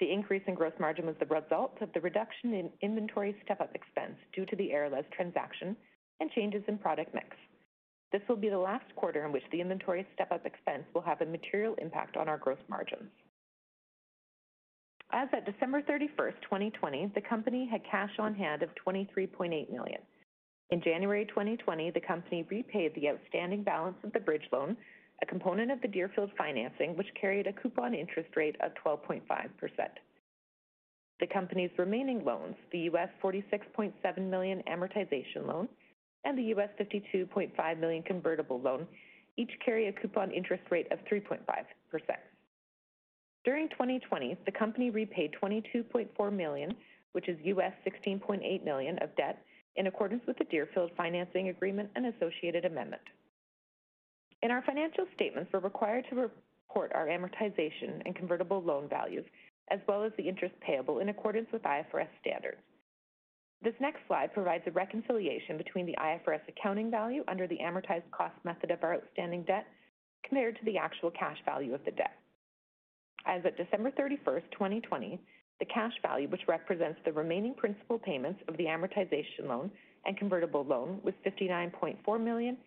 The 0.00 0.10
increase 0.10 0.42
in 0.46 0.54
gross 0.54 0.72
margin 0.80 1.06
was 1.06 1.16
the 1.20 1.26
result 1.26 1.76
of 1.80 1.92
the 1.92 2.00
reduction 2.00 2.54
in 2.54 2.70
inventory 2.82 3.36
step-up 3.44 3.74
expense 3.74 4.16
due 4.32 4.44
to 4.46 4.56
the 4.56 4.70
Aralez 4.70 5.04
transaction 5.12 5.76
and 6.20 6.30
changes 6.32 6.64
in 6.66 6.78
product 6.78 7.14
mix. 7.14 7.36
This 8.12 8.22
will 8.28 8.36
be 8.36 8.48
the 8.48 8.58
last 8.58 8.84
quarter 8.96 9.24
in 9.24 9.32
which 9.32 9.44
the 9.50 9.60
inventory 9.60 10.06
step-up 10.14 10.46
expense 10.46 10.84
will 10.94 11.02
have 11.02 11.20
a 11.20 11.26
material 11.26 11.74
impact 11.78 12.16
on 12.16 12.28
our 12.28 12.38
gross 12.38 12.58
margins. 12.68 13.10
As 15.12 15.28
at 15.32 15.44
December 15.44 15.82
31st, 15.82 16.40
2020, 16.42 17.12
the 17.14 17.20
company 17.20 17.68
had 17.70 17.82
cash 17.88 18.10
on 18.18 18.34
hand 18.34 18.62
of 18.62 18.70
23.8 18.86 19.70
million. 19.70 20.00
In 20.70 20.80
January 20.82 21.24
2020, 21.26 21.90
the 21.90 22.00
company 22.00 22.44
repaid 22.50 22.94
the 22.94 23.10
outstanding 23.10 23.62
balance 23.62 23.96
of 24.02 24.12
the 24.12 24.20
bridge 24.20 24.48
loan, 24.52 24.76
a 25.22 25.26
component 25.26 25.70
of 25.70 25.80
the 25.80 25.88
Deerfield 25.88 26.30
financing, 26.36 26.96
which 26.96 27.06
carried 27.20 27.46
a 27.46 27.52
coupon 27.52 27.94
interest 27.94 28.30
rate 28.36 28.56
of 28.60 28.72
12.5%. 28.84 29.22
The 31.20 31.26
company's 31.26 31.70
remaining 31.78 32.24
loans, 32.24 32.56
the 32.72 32.90
US 32.90 33.08
46.7 33.22 33.92
million 34.28 34.62
amortization 34.68 35.46
loan 35.46 35.68
and 36.24 36.36
the 36.36 36.54
US 36.54 36.70
52.5 36.80 37.78
million 37.78 38.02
convertible 38.02 38.60
loan, 38.60 38.86
each 39.36 39.50
carry 39.64 39.88
a 39.88 39.92
coupon 39.92 40.30
interest 40.30 40.64
rate 40.70 40.90
of 40.90 40.98
3.5%. 41.10 41.38
During 43.44 43.68
2020, 43.68 44.38
the 44.46 44.52
company 44.52 44.90
repaid 44.90 45.32
22.4 45.42 46.32
million, 46.32 46.74
which 47.12 47.28
is 47.28 47.38
US 47.44 47.72
16.8 47.86 48.64
million 48.64 48.98
of 48.98 49.14
debt 49.16 49.44
in 49.76 49.86
accordance 49.86 50.22
with 50.26 50.38
the 50.38 50.44
Deerfield 50.44 50.90
financing 50.96 51.48
agreement 51.48 51.90
and 51.94 52.06
associated 52.06 52.64
amendment. 52.64 53.02
In 54.44 54.50
our 54.50 54.60
financial 54.60 55.06
statements, 55.14 55.50
we're 55.54 55.60
required 55.60 56.04
to 56.10 56.16
report 56.16 56.92
our 56.94 57.06
amortization 57.06 58.02
and 58.04 58.14
convertible 58.14 58.62
loan 58.62 58.90
values, 58.90 59.24
as 59.70 59.80
well 59.88 60.04
as 60.04 60.12
the 60.18 60.28
interest 60.28 60.54
payable 60.60 60.98
in 60.98 61.08
accordance 61.08 61.48
with 61.50 61.62
IFRS 61.62 62.08
standards. 62.20 62.58
This 63.62 63.72
next 63.80 64.00
slide 64.06 64.34
provides 64.34 64.64
a 64.66 64.70
reconciliation 64.72 65.56
between 65.56 65.86
the 65.86 65.96
IFRS 65.98 66.42
accounting 66.46 66.90
value 66.90 67.24
under 67.26 67.46
the 67.46 67.56
amortized 67.56 68.10
cost 68.10 68.34
method 68.44 68.70
of 68.70 68.84
our 68.84 68.96
outstanding 68.96 69.44
debt 69.44 69.64
compared 70.28 70.58
to 70.58 70.64
the 70.66 70.76
actual 70.76 71.10
cash 71.10 71.38
value 71.46 71.74
of 71.74 71.82
the 71.86 71.92
debt. 71.92 72.18
As 73.24 73.42
of 73.46 73.56
December 73.56 73.92
31st, 73.92 74.50
2020, 74.52 75.18
the 75.58 75.64
cash 75.64 75.94
value, 76.02 76.28
which 76.28 76.46
represents 76.46 77.00
the 77.06 77.12
remaining 77.14 77.54
principal 77.54 77.98
payments 77.98 78.42
of 78.46 78.58
the 78.58 78.64
amortization 78.64 79.48
loan 79.48 79.70
and 80.04 80.18
convertible 80.18 80.66
loan, 80.66 81.00
was 81.02 81.14
59.4 81.24 82.20
million 82.22 82.58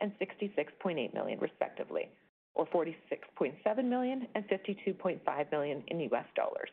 and 0.00 0.12
66.8 0.18 1.14
million 1.14 1.38
respectively, 1.40 2.08
or 2.54 2.66
46.7 2.66 3.84
million 3.84 4.26
and 4.34 4.44
52.5 4.48 5.50
million 5.50 5.82
in 5.88 6.00
US 6.00 6.26
dollars. 6.34 6.70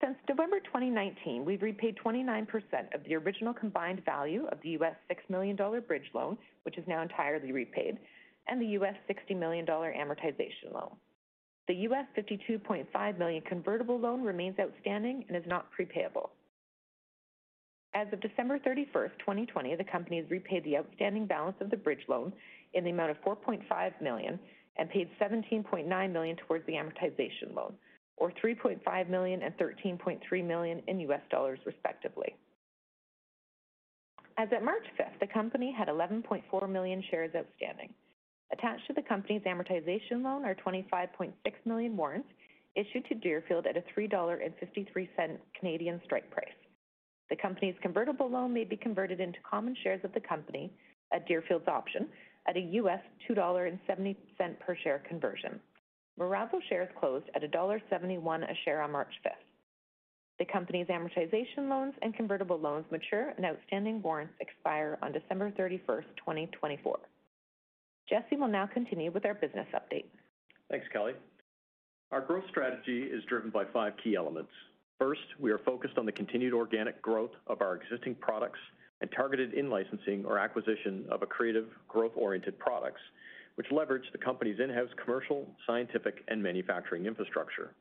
Since 0.00 0.16
November 0.28 0.60
2019, 0.60 1.44
we've 1.44 1.60
repaid 1.60 1.96
29% 2.04 2.46
of 2.94 3.02
the 3.04 3.16
original 3.16 3.52
combined 3.52 4.04
value 4.04 4.46
of 4.52 4.58
the 4.62 4.70
U.S. 4.70 4.94
$6 5.10 5.16
million 5.28 5.56
bridge 5.56 6.08
loan, 6.14 6.38
which 6.62 6.78
is 6.78 6.84
now 6.86 7.02
entirely 7.02 7.50
repaid, 7.50 7.98
and 8.46 8.62
the 8.62 8.66
U.S. 8.78 8.94
$60 9.10 9.36
million 9.36 9.66
amortization 9.66 10.72
loan. 10.72 10.90
The 11.66 11.74
U.S. 11.74 12.06
52.5 12.16 13.18
million 13.18 13.42
convertible 13.42 13.98
loan 13.98 14.22
remains 14.22 14.56
outstanding 14.60 15.24
and 15.28 15.36
is 15.36 15.42
not 15.46 15.70
prepayable. 15.72 16.30
As 17.94 18.06
of 18.12 18.20
December 18.20 18.58
31st, 18.58 19.18
2020, 19.18 19.74
the 19.76 19.84
company 19.84 20.18
has 20.18 20.30
repaid 20.30 20.62
the 20.64 20.76
outstanding 20.76 21.26
balance 21.26 21.56
of 21.60 21.70
the 21.70 21.76
bridge 21.76 22.04
loan 22.08 22.32
in 22.74 22.84
the 22.84 22.90
amount 22.90 23.10
of 23.10 23.16
4.5 23.22 24.00
million 24.02 24.38
and 24.76 24.90
paid 24.90 25.08
17.9 25.20 26.12
million 26.12 26.36
towards 26.36 26.66
the 26.66 26.74
amortization 26.74 27.54
loan, 27.54 27.74
or 28.16 28.30
$3.5 28.44 29.08
million 29.08 29.42
and 29.42 29.56
$13.3 29.56 30.44
million 30.46 30.82
in 30.86 31.00
US 31.00 31.22
dollars 31.30 31.58
respectively. 31.64 32.36
As 34.36 34.48
of 34.52 34.62
March 34.62 34.84
5th, 35.00 35.18
the 35.20 35.26
company 35.26 35.74
had 35.76 35.88
11.4 35.88 36.70
million 36.70 37.02
shares 37.10 37.32
outstanding. 37.34 37.92
Attached 38.52 38.86
to 38.86 38.92
the 38.92 39.02
company's 39.02 39.42
amortization 39.42 40.22
loan 40.22 40.44
are 40.44 40.54
25.6 40.54 41.32
million 41.64 41.96
warrants 41.96 42.28
issued 42.76 43.04
to 43.06 43.14
Deerfield 43.16 43.66
at 43.66 43.76
a 43.76 43.82
3.53 43.98 44.10
dollar 44.10 44.40
Canadian 45.58 46.00
strike 46.04 46.30
price. 46.30 46.46
The 47.30 47.36
company's 47.36 47.74
convertible 47.82 48.30
loan 48.30 48.52
may 48.52 48.64
be 48.64 48.76
converted 48.76 49.20
into 49.20 49.38
common 49.48 49.76
shares 49.82 50.00
of 50.04 50.12
the 50.14 50.20
company 50.20 50.72
at 51.12 51.26
Deerfield's 51.26 51.68
option 51.68 52.08
at 52.46 52.56
a 52.56 52.60
US 52.60 53.00
$2.70 53.28 54.16
per 54.60 54.76
share 54.82 55.02
conversion. 55.08 55.60
Miravo 56.18 56.58
shares 56.68 56.88
closed 56.98 57.26
at 57.34 57.42
1.71 57.42 58.50
a 58.50 58.54
share 58.64 58.82
on 58.82 58.92
March 58.92 59.12
5th. 59.24 59.32
The 60.38 60.44
company's 60.44 60.86
amortization 60.86 61.68
loans 61.68 61.94
and 62.02 62.14
convertible 62.14 62.58
loans 62.58 62.86
mature, 62.90 63.32
and 63.36 63.44
outstanding 63.44 64.00
warrants 64.02 64.34
expire 64.40 64.96
on 65.02 65.12
December 65.12 65.50
31st, 65.50 66.04
2024. 66.16 66.98
Jesse 68.08 68.36
will 68.36 68.48
now 68.48 68.66
continue 68.66 69.10
with 69.10 69.26
our 69.26 69.34
business 69.34 69.66
update. 69.74 70.06
Thanks, 70.70 70.86
Kelly. 70.92 71.12
Our 72.12 72.20
growth 72.20 72.44
strategy 72.48 73.02
is 73.02 73.22
driven 73.24 73.50
by 73.50 73.64
five 73.72 73.94
key 74.02 74.14
elements. 74.14 74.52
First, 74.98 75.20
we 75.38 75.52
are 75.52 75.58
focused 75.58 75.96
on 75.96 76.06
the 76.06 76.12
continued 76.12 76.52
organic 76.52 77.00
growth 77.00 77.30
of 77.46 77.62
our 77.62 77.76
existing 77.76 78.16
products 78.16 78.58
and 79.00 79.08
targeted 79.12 79.54
in-licensing 79.54 80.24
or 80.24 80.40
acquisition 80.40 81.06
of 81.08 81.20
accretive 81.20 81.66
growth-oriented 81.86 82.58
products, 82.58 83.00
which 83.54 83.70
leverage 83.70 84.10
the 84.10 84.18
company's 84.18 84.58
in-house 84.58 84.90
commercial, 85.02 85.46
scientific, 85.68 86.24
and 86.26 86.42
manufacturing 86.42 87.06
infrastructure. 87.06 87.74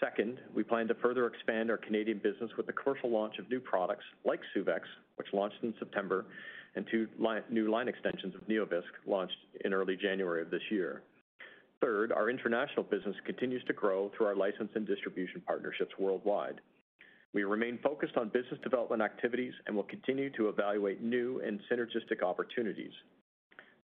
Second, 0.00 0.38
we 0.54 0.62
plan 0.62 0.88
to 0.88 0.94
further 0.94 1.26
expand 1.26 1.70
our 1.70 1.76
Canadian 1.76 2.16
business 2.16 2.50
with 2.56 2.66
the 2.66 2.72
commercial 2.72 3.10
launch 3.10 3.38
of 3.38 3.50
new 3.50 3.60
products 3.60 4.04
like 4.24 4.40
Suvexx, 4.56 4.80
which 5.16 5.28
launched 5.34 5.62
in 5.62 5.74
September, 5.78 6.24
and 6.76 6.86
two 6.90 7.08
new 7.50 7.70
line 7.70 7.88
extensions 7.88 8.34
of 8.34 8.40
NeoVisc 8.48 8.84
launched 9.06 9.36
in 9.66 9.74
early 9.74 9.96
January 9.96 10.40
of 10.40 10.50
this 10.50 10.62
year. 10.70 11.02
Third, 11.80 12.10
our 12.12 12.28
international 12.28 12.82
business 12.82 13.14
continues 13.24 13.62
to 13.64 13.72
grow 13.72 14.10
through 14.16 14.26
our 14.26 14.34
license 14.34 14.70
and 14.74 14.86
distribution 14.86 15.40
partnerships 15.46 15.92
worldwide. 15.98 16.60
We 17.32 17.44
remain 17.44 17.78
focused 17.82 18.16
on 18.16 18.30
business 18.30 18.58
development 18.62 19.02
activities 19.02 19.52
and 19.66 19.76
will 19.76 19.84
continue 19.84 20.30
to 20.30 20.48
evaluate 20.48 21.02
new 21.02 21.40
and 21.46 21.60
synergistic 21.70 22.22
opportunities. 22.22 22.92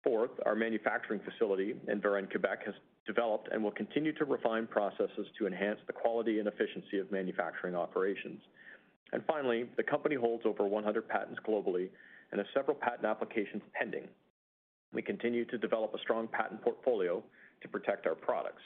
Fourth, 0.03 0.31
our 0.45 0.55
manufacturing 0.55 1.21
facility 1.23 1.75
in 1.87 2.01
Varennes, 2.01 2.31
Quebec, 2.31 2.65
has 2.65 2.75
developed 3.05 3.49
and 3.51 3.63
will 3.63 3.71
continue 3.71 4.13
to 4.13 4.25
refine 4.25 4.65
processes 4.65 5.27
to 5.37 5.45
enhance 5.45 5.79
the 5.87 5.93
quality 5.93 6.39
and 6.39 6.47
efficiency 6.47 6.99
of 6.99 7.11
manufacturing 7.11 7.75
operations. 7.75 8.41
And 9.11 9.23
Finally, 9.25 9.65
the 9.77 9.83
company 9.83 10.15
holds 10.15 10.45
over 10.45 10.65
100 10.65 11.07
patents 11.07 11.39
globally 11.47 11.89
and 12.31 12.39
has 12.39 12.47
several 12.53 12.75
patent 12.75 13.05
applications 13.05 13.61
pending. 13.73 14.07
We 14.93 15.01
continue 15.01 15.45
to 15.45 15.57
develop 15.57 15.93
a 15.93 15.99
strong 15.99 16.27
patent 16.27 16.61
portfolio 16.61 17.23
to 17.61 17.67
protect 17.67 18.07
our 18.07 18.15
products. 18.15 18.61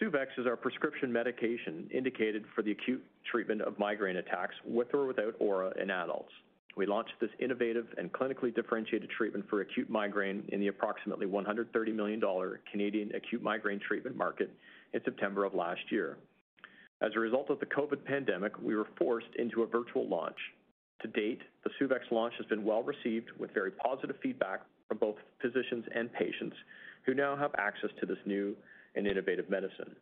Suvexx 0.00 0.38
is 0.38 0.46
our 0.46 0.56
prescription 0.56 1.12
medication 1.12 1.88
indicated 1.92 2.44
for 2.54 2.62
the 2.62 2.72
acute 2.72 3.04
treatment 3.30 3.60
of 3.60 3.78
migraine 3.78 4.16
attacks 4.16 4.54
with 4.64 4.94
or 4.94 5.06
without 5.06 5.34
aura 5.38 5.72
in 5.80 5.90
adults. 5.90 6.32
We 6.76 6.86
launched 6.86 7.12
this 7.20 7.30
innovative 7.38 7.86
and 7.98 8.10
clinically 8.12 8.54
differentiated 8.54 9.10
treatment 9.10 9.44
for 9.50 9.60
acute 9.60 9.90
migraine 9.90 10.44
in 10.48 10.60
the 10.60 10.68
approximately 10.68 11.26
130 11.26 11.92
million 11.92 12.18
Canadian 12.18 12.20
dollars 12.20 12.60
Canadian 12.70 13.14
acute 13.14 13.42
migraine 13.42 13.80
treatment 13.86 14.16
market 14.16 14.50
in 14.94 15.00
September 15.04 15.44
of 15.44 15.54
last 15.54 15.80
year. 15.90 16.16
As 17.02 17.12
a 17.16 17.20
result 17.20 17.50
of 17.50 17.60
the 17.60 17.66
COVID 17.66 18.04
pandemic, 18.04 18.52
we 18.62 18.76
were 18.76 18.86
forced 18.98 19.34
into 19.38 19.62
a 19.62 19.66
virtual 19.66 20.08
launch. 20.08 20.36
To 21.02 21.08
date, 21.08 21.40
the 21.64 21.70
Suvexx 21.80 22.10
launch 22.10 22.34
has 22.38 22.46
been 22.46 22.64
well-received 22.64 23.30
with 23.38 23.52
very 23.52 23.70
positive 23.70 24.16
feedback 24.22 24.60
from 24.86 24.98
both 24.98 25.16
physicians 25.40 25.84
and 25.94 26.12
patients 26.12 26.56
who 27.10 27.14
now 27.14 27.34
have 27.34 27.50
access 27.58 27.90
to 27.98 28.06
this 28.06 28.18
new 28.24 28.54
and 28.94 29.04
innovative 29.04 29.50
medicine. 29.50 29.96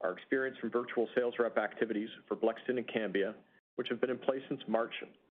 Our 0.00 0.10
experience 0.10 0.56
from 0.60 0.70
virtual 0.70 1.08
sales 1.14 1.34
rep 1.38 1.56
activities 1.58 2.08
for 2.26 2.34
Blexten 2.34 2.76
and 2.76 2.88
Cambia, 2.88 3.34
which 3.76 3.86
have 3.88 4.00
been 4.00 4.10
in 4.10 4.18
place 4.18 4.42
since 4.48 4.60
March 4.66 4.92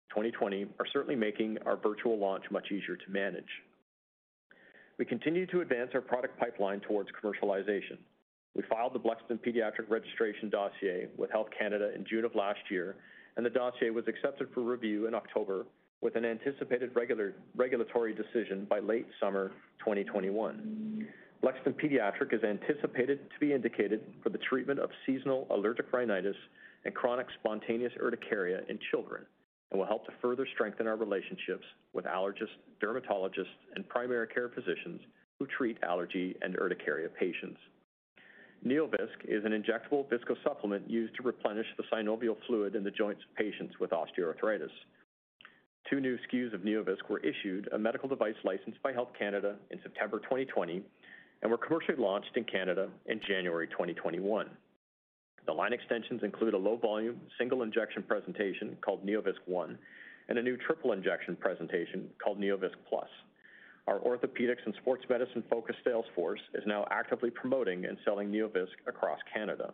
2020, 0.10 0.68
are 0.80 0.86
certainly 0.94 1.16
making 1.16 1.58
our 1.66 1.76
virtual 1.76 2.20
launch 2.20 2.44
much 2.52 2.68
easier 2.72 2.96
to 2.96 3.10
manage. 3.12 3.50
We 5.00 5.06
continue 5.06 5.48
to 5.48 5.62
advance 5.62 5.90
our 5.96 6.02
product 6.02 6.40
pipeline 6.40 6.82
towards 6.82 7.10
commercialization. 7.20 7.98
We 8.56 8.62
filed 8.70 8.94
the 8.94 9.00
Blexten 9.00 9.40
pediatric 9.40 9.90
registration 9.90 10.52
dossier 10.52 11.08
with 11.18 11.32
Health 11.32 11.48
Canada 11.58 11.96
in 11.96 12.06
June 12.08 12.26
of 12.26 12.36
last 12.36 12.60
year, 12.70 12.96
and 13.38 13.46
the 13.46 13.50
dossier 13.50 13.90
was 13.90 14.06
accepted 14.08 14.50
for 14.54 14.62
review 14.62 15.08
in 15.08 15.16
October 15.16 15.66
with 16.02 16.16
an 16.16 16.26
anticipated 16.26 16.92
regulatory 17.56 18.14
decision 18.14 18.66
by 18.70 18.80
late 18.80 19.08
summer 19.20 19.52
2021. 19.80 21.08
Blexten 21.44 21.74
Pediatric 21.74 22.34
is 22.34 22.44
anticipated 22.44 23.30
to 23.30 23.40
be 23.40 23.54
indicated 23.54 24.02
for 24.24 24.30
the 24.30 24.38
treatment 24.38 24.80
of 24.80 24.90
seasonal 25.06 25.48
allergic 25.50 25.92
rhinitis 25.92 26.36
and 26.86 26.94
chronic 26.94 27.28
spontaneous 27.40 27.94
urticaria 28.02 28.62
in 28.70 28.80
children 28.92 29.26
and 29.72 29.80
will 29.80 29.88
help 29.88 30.06
to 30.06 30.12
further 30.22 30.48
strengthen 30.54 30.88
our 30.88 30.96
relationships 30.96 31.66
with 31.94 32.06
allergists, 32.06 32.58
dermatologists, 32.82 33.46
and 33.76 33.88
primary 33.90 34.28
care 34.28 34.50
physicians 34.50 35.02
who 35.40 35.46
treat 35.58 35.78
allergy 35.84 36.36
and 36.42 36.56
urticaria 36.58 37.10
patients. 37.10 37.60
NeoVisc 38.66 39.26
is 39.26 39.46
an 39.46 39.52
injectable 39.52 40.06
viscosupplement 40.10 40.90
used 40.90 41.16
to 41.16 41.24
replenish 41.24 41.68
the 41.78 41.84
synovial 41.94 42.36
fluid 42.48 42.76
in 42.76 42.84
the 42.84 42.92
joints 42.92 43.22
of 43.30 43.36
patients 43.36 43.76
with 43.80 43.92
osteoarthritis. 43.92 44.72
Two 45.90 46.02
new 46.02 46.18
SKUs 46.18 46.54
of 46.54 46.62
NeoVisc 46.62 47.08
were 47.08 47.20
issued 47.20 47.70
a 47.72 47.78
medical 47.78 48.10
device 48.10 48.36
license 48.44 48.76
by 48.84 48.92
Health 48.92 49.12
Canada 49.18 49.56
in 49.72 49.80
September 49.82 50.20
2020 50.20 50.82
and 51.42 51.52
were 51.52 51.58
commercially 51.58 51.98
launched 51.98 52.36
in 52.36 52.44
Canada 52.44 52.90
in 53.06 53.22
January 53.26 53.68
2021. 53.68 54.50
The 55.46 55.54
line 55.54 55.72
extensions 55.72 56.24
include 56.24 56.56
a 56.56 56.58
low-volume, 56.58 57.22
single-injection 57.40 58.04
presentation 58.04 58.76
called 58.82 59.06
NeoVisc 59.06 59.40
ONE 59.48 59.78
and 60.28 60.38
a 60.38 60.44
new 60.44 60.58
triple-injection 60.58 61.38
presentation 61.38 62.10
called 62.22 62.38
NeoVisc 62.38 62.76
Plus. 62.90 63.08
Our 63.88 64.00
orthopedics 64.00 64.66
and 64.66 64.76
sports 64.82 65.06
medicine-focused 65.10 65.80
sales 65.86 66.06
force 66.14 66.42
is 66.54 66.64
now 66.68 66.86
actively 66.92 67.30
promoting 67.30 67.86
and 67.86 67.98
selling 68.04 68.30
NeoVisc 68.30 68.76
across 68.88 69.20
Canada. 69.34 69.72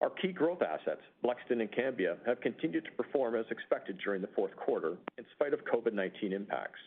Our 0.00 0.10
key 0.10 0.32
growth 0.32 0.62
assets, 0.62 1.02
Blexten 1.22 1.60
and 1.60 1.70
Cambia, 1.70 2.16
have 2.26 2.40
continued 2.40 2.86
to 2.86 2.92
perform 2.92 3.36
as 3.36 3.44
expected 3.50 3.98
during 4.02 4.22
the 4.22 4.30
fourth 4.34 4.56
quarter 4.56 4.96
in 5.18 5.24
spite 5.34 5.52
of 5.52 5.60
COVID-19 5.66 6.32
impacts. 6.32 6.78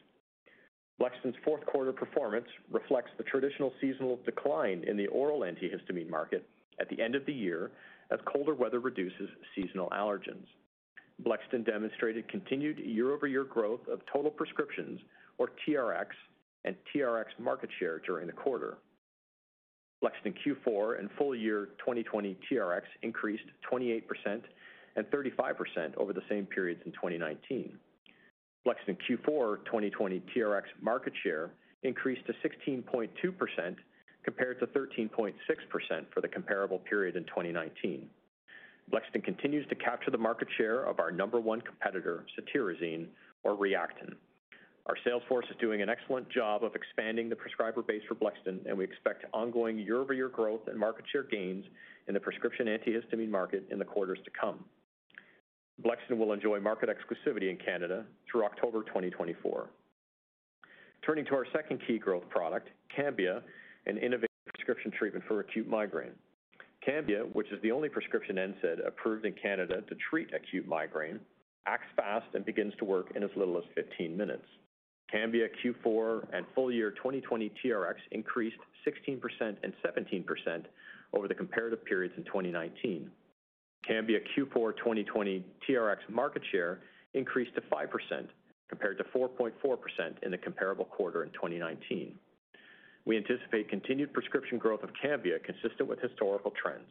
Blexten's 1.00 1.36
fourth 1.44 1.66
quarter 1.66 1.92
performance 1.92 2.48
reflects 2.72 3.12
the 3.18 3.24
traditional 3.24 3.72
seasonal 3.80 4.20
decline 4.26 4.84
in 4.88 4.98
the 4.98 5.08
oral 5.08 5.42
antihistamine 5.42 6.10
market 6.10 6.48
at 6.80 6.90
the 6.90 7.02
end 7.02 7.14
of 7.14 7.26
the 7.26 7.34
year 7.34 7.72
as 8.12 8.20
colder 8.26 8.56
weather 8.56 8.80
reduces 8.80 9.30
seasonal 9.56 9.90
allergens. 9.90 10.46
Blexten 11.24 11.66
demonstrated 11.66 12.28
continued 12.30 12.80
year-over-year 12.80 13.44
growth 13.44 13.88
of 13.88 14.02
total 14.12 14.32
prescriptions, 14.32 15.00
or 15.38 15.52
TRX, 15.68 16.08
and 16.66 16.76
TRX 16.94 17.26
market 17.40 17.70
share 17.80 18.00
during 18.00 18.28
the 18.28 18.34
quarter. 18.34 18.78
Blexten 20.04 20.36
Q4 20.46 21.00
and 21.00 21.10
full 21.18 21.34
year 21.34 21.70
2020 21.80 22.38
TRX 22.52 22.82
increased 23.04 23.46
28% 23.72 24.04
and 24.96 25.06
35% 25.06 25.96
over 25.98 26.12
the 26.12 26.22
same 26.30 26.46
periods 26.46 26.82
in 26.86 26.92
2019. 26.92 27.78
Blexten 28.68 28.98
Q4 29.10 29.66
2020 29.66 30.22
TRX 30.36 30.64
market 30.82 31.14
share 31.24 31.52
increased 31.84 32.22
to 32.28 32.34
16.2% 32.70 33.76
compared 34.24 34.60
to 34.60 34.68
13.6% 34.68 35.34
for 36.14 36.22
the 36.22 36.28
comparable 36.28 36.80
period 36.80 37.16
in 37.16 37.24
2019. 37.26 38.10
Blexten 38.92 39.24
continues 39.24 39.68
to 39.68 39.76
capture 39.76 40.12
the 40.12 40.18
market 40.18 40.48
share 40.58 40.84
of 40.84 41.00
our 41.00 41.12
number 41.12 41.40
one 41.40 41.62
competitor, 41.62 42.26
cetirizine 42.38 43.08
or 43.44 43.56
Reactine. 43.56 44.16
Our 44.86 44.96
sales 45.06 45.24
force 45.30 45.46
is 45.50 45.56
doing 45.62 45.82
an 45.82 45.88
excellent 45.88 46.30
job 46.30 46.64
of 46.64 46.76
expanding 46.76 47.30
the 47.30 47.38
prescriber 47.38 47.82
base 47.82 48.02
for 48.06 48.16
Blexten, 48.16 48.60
and 48.66 48.78
we 48.78 48.84
expect 48.84 49.24
ongoing 49.34 49.80
year-over-year 49.80 50.28
growth 50.28 50.68
and 50.68 50.78
market 50.78 51.06
share 51.10 51.24
gains 51.24 51.64
in 52.10 52.14
the 52.14 52.20
prescription 52.20 52.68
antihistamine 52.68 53.30
market 53.30 53.64
in 53.72 53.80
the 53.80 53.86
quarters 53.86 54.20
to 54.26 54.32
come. 54.40 54.66
Blexten 55.82 56.18
will 56.18 56.34
enjoy 56.34 56.60
market 56.60 56.90
exclusivity 56.90 57.50
in 57.50 57.58
Canada 57.58 58.04
through 58.30 58.44
October 58.44 58.84
2024. 58.84 59.70
Turning 61.06 61.26
to 61.26 61.32
our 61.34 61.46
second 61.54 61.80
key 61.88 61.98
growth 61.98 62.28
product, 62.30 62.68
Cambia, 62.96 63.42
an 63.86 63.98
innovative 63.98 64.30
prescription 64.54 64.92
treatment 64.92 65.24
for 65.30 65.40
acute 65.40 65.68
migraine. 65.68 66.14
Cambia, 66.86 67.24
which 67.34 67.52
is 67.54 67.62
the 67.62 67.72
only 67.72 67.88
prescription 67.88 68.36
NSAID 68.36 68.86
approved 68.86 69.26
in 69.26 69.34
Canada 69.34 69.82
to 69.88 69.96
treat 70.10 70.34
acute 70.34 70.68
migraine, 70.68 71.22
acts 71.66 71.88
fast 71.96 72.28
and 72.34 72.46
begins 72.46 72.74
to 72.80 72.86
work 72.86 73.14
in 73.16 73.24
as 73.24 73.30
little 73.38 73.58
as 73.58 73.64
15 73.76 74.16
minutes. 74.16 74.46
Cambia 75.12 75.48
Q4 75.64 76.28
and 76.34 76.46
full 76.56 76.72
year 76.72 76.92
2020 76.92 77.52
TRX 77.64 77.96
increased 78.12 78.58
16% 78.88 79.56
and 79.64 79.74
17% 79.86 80.66
over 81.14 81.28
the 81.28 81.36
comparative 81.36 81.84
periods 81.86 82.14
in 82.18 82.24
2019. 82.24 83.10
Cambia 83.88 84.20
Q4 84.36 84.78
2020 84.78 85.44
TRX 85.68 85.98
market 86.10 86.42
share 86.52 86.80
increased 87.14 87.54
to 87.56 87.62
5% 87.62 88.28
compared 88.70 88.98
to 88.98 89.04
4.4% 89.16 89.52
in 90.24 90.32
the 90.32 90.38
comparable 90.38 90.86
quarter 90.86 91.24
in 91.24 91.30
2019. 91.32 92.16
We 93.06 93.18
anticipate 93.18 93.70
continued 93.70 94.14
prescription 94.14 94.58
growth 94.58 94.82
of 94.84 94.90
Cambia 95.02 95.40
consistent 95.44 95.90
with 95.90 96.00
historical 96.00 96.52
trends, 96.52 96.88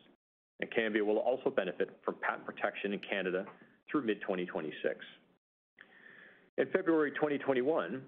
and 0.61 0.71
Cambia 0.71 1.05
will 1.05 1.19
also 1.19 1.51
benefit 1.51 1.99
from 2.05 2.17
patent 2.21 2.45
protection 2.45 2.93
in 2.93 3.01
Canada 3.01 3.47
through 3.91 4.03
mid-2026. 4.03 4.73
In 6.59 6.67
February 6.67 7.13
2021, 7.13 8.03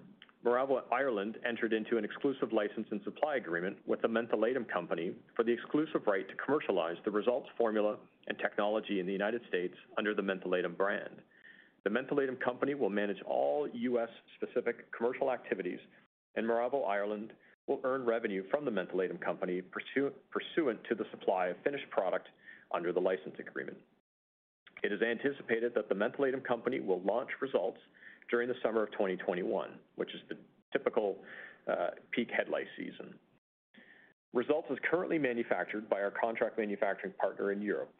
Miravo 0.45 0.83
Ireland 0.91 1.39
entered 1.43 1.73
into 1.73 1.97
an 1.97 2.05
exclusive 2.05 2.53
license 2.53 2.85
and 2.91 3.01
supply 3.03 3.37
agreement 3.37 3.77
with 3.87 4.03
the 4.03 4.07
Mentholatum 4.07 4.71
Company 4.71 5.13
for 5.35 5.43
the 5.43 5.51
exclusive 5.51 6.05
right 6.05 6.27
to 6.27 6.35
commercialize 6.35 6.97
the 7.03 7.09
Resultz 7.09 7.47
formula 7.57 7.97
and 8.27 8.37
technology 8.37 8.99
in 8.99 9.07
the 9.07 9.11
United 9.11 9.41
States 9.47 9.73
under 9.97 10.13
the 10.13 10.21
Mentholatum 10.21 10.77
brand. 10.77 11.23
The 11.85 11.89
Mentholatum 11.89 12.39
Company 12.39 12.75
will 12.75 12.91
manage 12.91 13.17
all 13.25 13.67
U.S.-specific 13.73 14.75
commercial 14.95 15.31
activities, 15.31 15.79
and 16.35 16.45
Miravo 16.45 16.87
Ireland 16.87 17.33
will 17.65 17.79
earn 17.83 18.05
revenue 18.05 18.43
from 18.51 18.63
the 18.63 18.69
Mentholatum 18.69 19.19
Company 19.19 19.63
pursuant 19.63 20.83
to 20.87 20.93
the 20.93 21.05
supply 21.09 21.47
of 21.47 21.57
finished 21.63 21.89
product 21.89 22.27
under 22.71 22.93
the 22.93 23.01
license 23.01 23.35
agreement. 23.39 23.77
It 24.83 24.91
is 24.91 25.01
anticipated 25.01 25.73
that 25.73 25.89
the 25.89 25.95
Mentholatum 25.95 26.43
Company 26.43 26.79
will 26.79 27.01
launch 27.01 27.29
Resultz 27.41 27.77
during 28.29 28.47
the 28.47 28.55
summer 28.63 28.83
of 28.83 28.91
2021, 28.91 29.69
which 29.95 30.13
is 30.13 30.21
the 30.29 30.37
typical 30.71 31.17
uh, 31.71 31.89
peak 32.11 32.29
head 32.35 32.49
lice 32.49 32.67
season. 32.77 33.13
Resultz 34.35 34.69
is 34.71 34.77
currently 34.89 35.17
manufactured 35.17 35.89
by 35.89 36.01
our 36.01 36.11
contract 36.11 36.57
manufacturing 36.57 37.13
partner 37.19 37.51
in 37.51 37.61
Europe. 37.61 37.91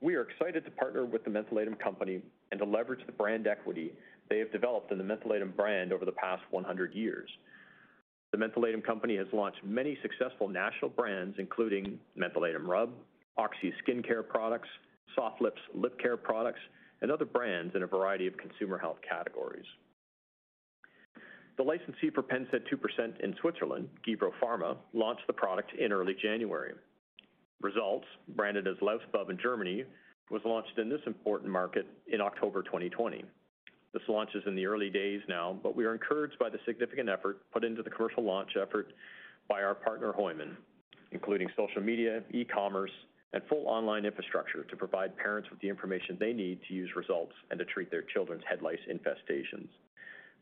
We 0.00 0.14
are 0.14 0.22
excited 0.22 0.64
to 0.64 0.70
partner 0.70 1.04
with 1.04 1.24
the 1.24 1.30
Mentholatum 1.30 1.78
Company 1.78 2.22
and 2.50 2.60
to 2.60 2.64
leverage 2.64 3.04
the 3.04 3.12
brand 3.12 3.46
equity 3.46 3.92
they 4.30 4.38
have 4.38 4.52
developed 4.52 4.92
in 4.92 4.98
the 4.98 5.04
Mentholatum 5.04 5.54
brand 5.56 5.92
over 5.92 6.04
the 6.04 6.12
past 6.12 6.42
100 6.50 6.94
years. 6.94 7.28
The 8.32 8.38
Mentholatum 8.38 8.84
Company 8.84 9.16
has 9.16 9.26
launched 9.32 9.58
many 9.64 9.98
successful 10.02 10.48
national 10.48 10.90
brands, 10.90 11.36
including 11.38 11.98
Mentholatum 12.16 12.66
Rub, 12.66 12.90
Oxy 13.36 13.74
skincare 13.84 14.26
products, 14.26 14.68
Soft 15.16 15.40
Lips 15.42 15.60
lip 15.74 15.98
care 15.98 16.16
products, 16.16 16.60
and 17.02 17.10
other 17.10 17.24
brands 17.24 17.74
in 17.74 17.82
a 17.82 17.86
variety 17.86 18.26
of 18.26 18.36
consumer 18.36 18.78
health 18.78 18.98
categories. 19.08 19.66
The 21.56 21.64
licensee 21.64 22.10
for 22.14 22.22
Pennsaid 22.22 22.62
2% 22.72 23.20
in 23.20 23.34
Switzerland, 23.40 23.88
Gebro 24.06 24.30
Pharma, 24.42 24.76
launched 24.94 25.26
the 25.26 25.32
product 25.32 25.72
in 25.78 25.92
early 25.92 26.14
January. 26.20 26.72
Resultz, 27.62 28.04
branded 28.28 28.66
as 28.66 28.76
Lausbub 28.76 29.28
in 29.28 29.38
Germany, 29.38 29.84
was 30.30 30.40
launched 30.44 30.78
in 30.78 30.88
this 30.88 31.00
important 31.06 31.50
market 31.50 31.86
in 32.10 32.20
October 32.20 32.62
2020. 32.62 33.24
This 33.92 34.02
launch 34.08 34.30
is 34.34 34.42
in 34.46 34.54
the 34.54 34.66
early 34.66 34.88
days 34.88 35.20
now, 35.28 35.58
but 35.62 35.74
we 35.74 35.84
are 35.84 35.92
encouraged 35.92 36.38
by 36.38 36.48
the 36.48 36.58
significant 36.64 37.08
effort 37.08 37.38
put 37.52 37.64
into 37.64 37.82
the 37.82 37.90
commercial 37.90 38.22
launch 38.22 38.50
effort 38.60 38.92
by 39.48 39.62
our 39.62 39.74
partner, 39.74 40.12
Heumann, 40.16 40.56
including 41.10 41.48
social 41.56 41.82
media, 41.82 42.22
e-commerce, 42.32 42.92
and 43.32 43.42
full 43.48 43.66
online 43.66 44.04
infrastructure 44.04 44.64
to 44.64 44.76
provide 44.76 45.16
parents 45.16 45.48
with 45.50 45.60
the 45.60 45.68
information 45.68 46.16
they 46.18 46.32
need 46.32 46.60
to 46.66 46.74
use 46.74 46.90
Resultz 46.96 47.32
and 47.50 47.58
to 47.58 47.64
treat 47.64 47.90
their 47.90 48.02
children's 48.02 48.42
head 48.48 48.62
lice 48.62 48.80
infestations. 48.90 49.68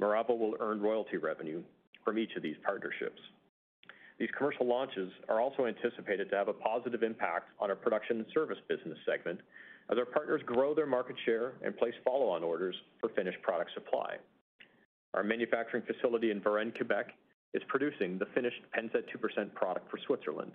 Miravo 0.00 0.38
will 0.38 0.56
earn 0.60 0.80
royalty 0.80 1.16
revenue 1.16 1.62
from 2.04 2.18
each 2.18 2.34
of 2.36 2.42
these 2.42 2.56
partnerships. 2.64 3.20
These 4.18 4.30
commercial 4.36 4.66
launches 4.66 5.12
are 5.28 5.40
also 5.40 5.66
anticipated 5.66 6.30
to 6.30 6.36
have 6.36 6.48
a 6.48 6.52
positive 6.52 7.02
impact 7.02 7.50
on 7.60 7.70
our 7.70 7.76
production 7.76 8.18
and 8.18 8.26
service 8.34 8.58
business 8.68 8.98
segment 9.06 9.40
as 9.90 9.98
our 9.98 10.04
partners 10.04 10.42
grow 10.44 10.74
their 10.74 10.86
market 10.86 11.16
share 11.24 11.52
and 11.62 11.76
place 11.76 11.94
follow-on 12.04 12.42
orders 12.42 12.74
for 13.00 13.10
finished 13.10 13.40
product 13.42 13.70
supply. 13.74 14.16
Our 15.14 15.22
manufacturing 15.22 15.84
facility 15.84 16.30
in 16.30 16.40
Varennes, 16.40 16.76
Quebec, 16.76 17.14
is 17.54 17.62
producing 17.68 18.18
the 18.18 18.26
finished 18.34 18.60
Pennsaid 18.76 19.04
2% 19.14 19.54
product 19.54 19.90
for 19.90 19.98
Switzerland. 20.06 20.52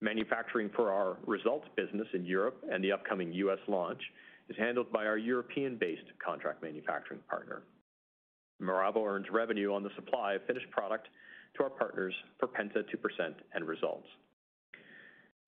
Manufacturing 0.00 0.70
for 0.76 0.92
our 0.92 1.16
Resultz 1.26 1.64
business 1.76 2.06
in 2.14 2.24
Europe 2.24 2.62
and 2.70 2.82
the 2.84 2.92
upcoming 2.92 3.32
U.S. 3.32 3.58
launch 3.66 4.00
is 4.48 4.56
handled 4.56 4.92
by 4.92 5.06
our 5.06 5.18
European-based 5.18 6.06
contract 6.24 6.62
manufacturing 6.62 7.20
partner. 7.28 7.62
Miravo 8.62 9.04
earns 9.06 9.26
revenue 9.30 9.74
on 9.74 9.82
the 9.82 9.90
supply 9.96 10.34
of 10.34 10.46
finished 10.46 10.70
product 10.70 11.08
to 11.56 11.64
our 11.64 11.70
partners 11.70 12.14
for 12.38 12.46
Pennsaid 12.48 12.84
2% 12.94 13.34
and 13.54 13.64
Resultz. 13.64 14.04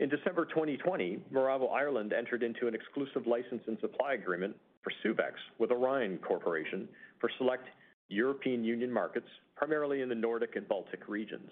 In 0.00 0.08
December 0.08 0.46
2020, 0.46 1.20
Miravo 1.32 1.72
Ireland 1.72 2.12
entered 2.12 2.42
into 2.42 2.66
an 2.66 2.74
exclusive 2.74 3.26
license 3.26 3.62
and 3.66 3.78
supply 3.80 4.14
agreement 4.14 4.56
for 4.82 4.92
Suvexx 5.04 5.34
with 5.58 5.70
Orion 5.70 6.18
Corporation 6.18 6.88
for 7.20 7.30
select 7.38 7.68
European 8.08 8.64
Union 8.64 8.90
markets, 8.90 9.28
primarily 9.54 10.00
in 10.00 10.08
the 10.08 10.14
Nordic 10.14 10.56
and 10.56 10.66
Baltic 10.66 11.06
regions. 11.06 11.50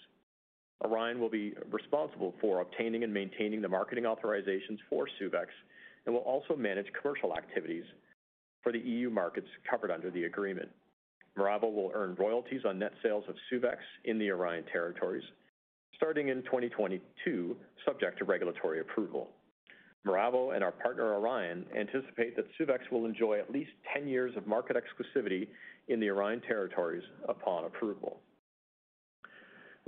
Orion 0.84 1.18
will 1.18 1.28
be 1.28 1.54
responsible 1.70 2.34
for 2.40 2.60
obtaining 2.60 3.04
and 3.04 3.12
maintaining 3.12 3.60
the 3.60 3.68
marketing 3.68 4.04
authorizations 4.04 4.78
for 4.88 5.08
Suvexx 5.20 5.48
and 6.06 6.14
will 6.14 6.22
also 6.22 6.56
manage 6.56 6.86
commercial 7.00 7.36
activities 7.36 7.84
for 8.62 8.72
the 8.72 8.78
EU 8.78 9.10
markets 9.10 9.48
covered 9.68 9.90
under 9.90 10.10
the 10.10 10.24
agreement. 10.24 10.68
Miravo 11.36 11.72
will 11.72 11.90
earn 11.94 12.14
royalties 12.16 12.62
on 12.66 12.78
net 12.78 12.92
sales 13.02 13.24
of 13.28 13.34
Suvexx 13.52 13.78
in 14.04 14.18
the 14.18 14.30
Orion 14.30 14.64
territories 14.72 15.24
starting 15.98 16.28
in 16.28 16.42
2022, 16.44 17.56
subject 17.84 18.18
to 18.18 18.24
regulatory 18.24 18.80
approval. 18.80 19.30
Miravo 20.06 20.54
and 20.54 20.62
our 20.62 20.70
partner, 20.70 21.12
Orion, 21.14 21.66
anticipate 21.76 22.36
that 22.36 22.46
Suvexx 22.58 22.90
will 22.90 23.04
enjoy 23.04 23.38
at 23.38 23.50
least 23.50 23.70
10 23.92 24.06
years 24.06 24.34
of 24.36 24.46
market 24.46 24.76
exclusivity 24.76 25.48
in 25.88 25.98
the 25.98 26.08
Orion 26.08 26.40
territories 26.40 27.02
upon 27.28 27.64
approval. 27.64 28.20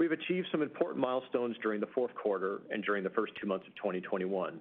We've 0.00 0.12
achieved 0.12 0.48
some 0.50 0.62
important 0.62 0.98
milestones 0.98 1.56
during 1.62 1.78
the 1.78 1.86
fourth 1.94 2.14
quarter 2.14 2.62
and 2.70 2.82
during 2.82 3.04
the 3.04 3.10
first 3.10 3.34
two 3.38 3.46
months 3.46 3.66
of 3.66 3.74
2021 3.74 4.58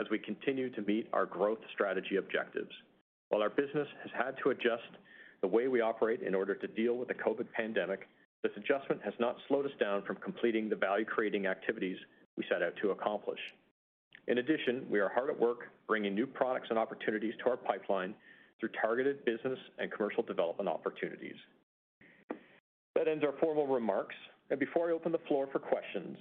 as 0.00 0.06
we 0.10 0.18
continue 0.18 0.68
to 0.70 0.82
meet 0.82 1.06
our 1.12 1.26
growth 1.26 1.60
strategy 1.72 2.16
objectives. 2.16 2.72
While 3.28 3.40
our 3.40 3.50
business 3.50 3.86
has 4.02 4.10
had 4.12 4.34
to 4.42 4.50
adjust 4.50 4.90
the 5.42 5.46
way 5.46 5.68
we 5.68 5.80
operate 5.80 6.22
in 6.22 6.34
order 6.34 6.56
to 6.56 6.66
deal 6.66 6.94
with 6.96 7.06
the 7.06 7.14
COVID 7.14 7.46
pandemic, 7.52 8.08
this 8.42 8.50
adjustment 8.56 9.00
has 9.04 9.14
not 9.20 9.36
slowed 9.46 9.64
us 9.64 9.70
down 9.78 10.02
from 10.02 10.16
completing 10.16 10.68
the 10.68 10.74
value-creating 10.74 11.46
activities 11.46 11.98
we 12.36 12.42
set 12.50 12.60
out 12.60 12.72
to 12.82 12.90
accomplish. 12.90 13.38
In 14.26 14.38
addition, 14.38 14.84
we 14.90 14.98
are 14.98 15.08
hard 15.08 15.30
at 15.30 15.38
work 15.38 15.68
bringing 15.86 16.16
new 16.16 16.26
products 16.26 16.66
and 16.68 16.78
opportunities 16.80 17.34
to 17.44 17.50
our 17.50 17.56
pipeline 17.56 18.12
through 18.58 18.70
targeted 18.82 19.24
business 19.24 19.58
and 19.78 19.92
commercial 19.92 20.24
development 20.24 20.68
opportunities. 20.68 21.36
That 22.96 23.06
ends 23.06 23.22
our 23.22 23.34
formal 23.38 23.68
remarks. 23.68 24.16
And 24.50 24.58
before 24.58 24.90
I 24.90 24.92
open 24.92 25.12
the 25.12 25.20
floor 25.28 25.48
for 25.52 25.58
questions, 25.60 26.18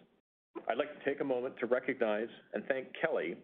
I'd 0.70 0.78
like 0.78 0.98
to 0.98 1.10
take 1.10 1.22
a 1.22 1.24
moment 1.24 1.56
to 1.60 1.66
recognize 1.66 2.28
and 2.54 2.64
thank 2.68 2.88
Kelly 3.02 3.36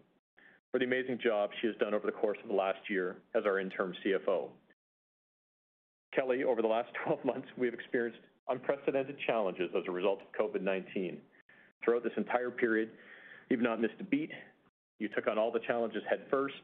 for 0.70 0.78
the 0.78 0.84
amazing 0.84 1.18
job 1.22 1.50
she 1.60 1.66
has 1.66 1.76
done 1.76 1.94
over 1.94 2.06
the 2.06 2.12
course 2.12 2.38
of 2.42 2.48
the 2.48 2.54
last 2.54 2.78
year 2.88 3.16
as 3.34 3.44
our 3.44 3.58
interim 3.58 3.94
CFO. 4.04 4.48
Kelly, 6.14 6.44
over 6.44 6.62
the 6.62 6.68
last 6.68 6.88
12 7.04 7.24
months, 7.24 7.48
we 7.56 7.66
have 7.66 7.74
experienced 7.74 8.20
unprecedented 8.48 9.16
challenges 9.26 9.70
as 9.76 9.82
a 9.88 9.90
result 9.90 10.20
of 10.22 10.52
COVID-19. 10.52 11.18
Throughout 11.84 12.04
this 12.04 12.12
entire 12.16 12.50
period, 12.50 12.90
you've 13.50 13.60
not 13.60 13.80
missed 13.80 13.94
a 14.00 14.04
beat. 14.04 14.30
You 14.98 15.08
took 15.08 15.26
on 15.26 15.36
all 15.36 15.50
the 15.50 15.60
challenges 15.66 16.02
headfirst, 16.08 16.54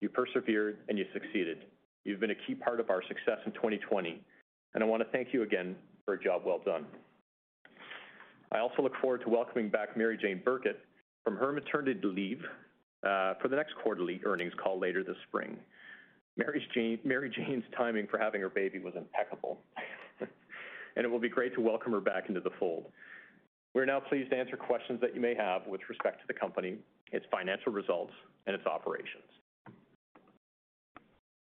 you 0.00 0.08
persevered, 0.08 0.78
and 0.88 0.98
you 0.98 1.04
succeeded. 1.12 1.58
You've 2.04 2.20
been 2.20 2.30
a 2.32 2.46
key 2.46 2.54
part 2.54 2.80
of 2.80 2.90
our 2.90 3.02
success 3.02 3.38
in 3.46 3.52
2020, 3.52 4.20
and 4.74 4.82
I 4.82 4.86
want 4.86 5.02
to 5.02 5.08
thank 5.10 5.28
you 5.32 5.42
again 5.42 5.76
for 6.04 6.14
a 6.14 6.22
job 6.22 6.42
well 6.44 6.60
done. 6.64 6.86
I 8.52 8.58
also 8.58 8.82
look 8.82 8.94
forward 9.00 9.22
to 9.22 9.28
welcoming 9.28 9.68
back 9.68 9.96
Mary-Jane 9.96 10.42
Burkett 10.44 10.80
from 11.24 11.36
her 11.36 11.52
maternity 11.52 12.00
leave 12.02 12.42
uh, 13.02 13.34
for 13.40 13.48
the 13.48 13.56
next 13.56 13.74
quarterly 13.82 14.20
earnings 14.24 14.52
call 14.62 14.78
later 14.78 15.04
this 15.04 15.16
spring. 15.28 15.56
Mary-Jane's 16.36 17.64
timing 17.76 18.06
for 18.06 18.18
having 18.18 18.40
her 18.40 18.48
baby 18.48 18.78
was 18.78 18.94
impeccable, 18.96 19.58
and 20.20 21.04
it 21.04 21.08
will 21.08 21.18
be 21.18 21.28
great 21.28 21.54
to 21.54 21.60
welcome 21.60 21.92
her 21.92 22.00
back 22.00 22.28
into 22.28 22.40
the 22.40 22.50
fold. 22.58 22.86
We're 23.74 23.84
now 23.84 24.00
pleased 24.00 24.30
to 24.30 24.36
answer 24.36 24.56
questions 24.56 25.00
that 25.00 25.14
you 25.14 25.20
may 25.20 25.34
have 25.34 25.66
with 25.66 25.80
respect 25.88 26.20
to 26.20 26.26
the 26.26 26.34
company, 26.34 26.76
its 27.12 27.26
financial 27.30 27.72
results, 27.72 28.12
and 28.46 28.54
its 28.54 28.66
operations. 28.66 29.24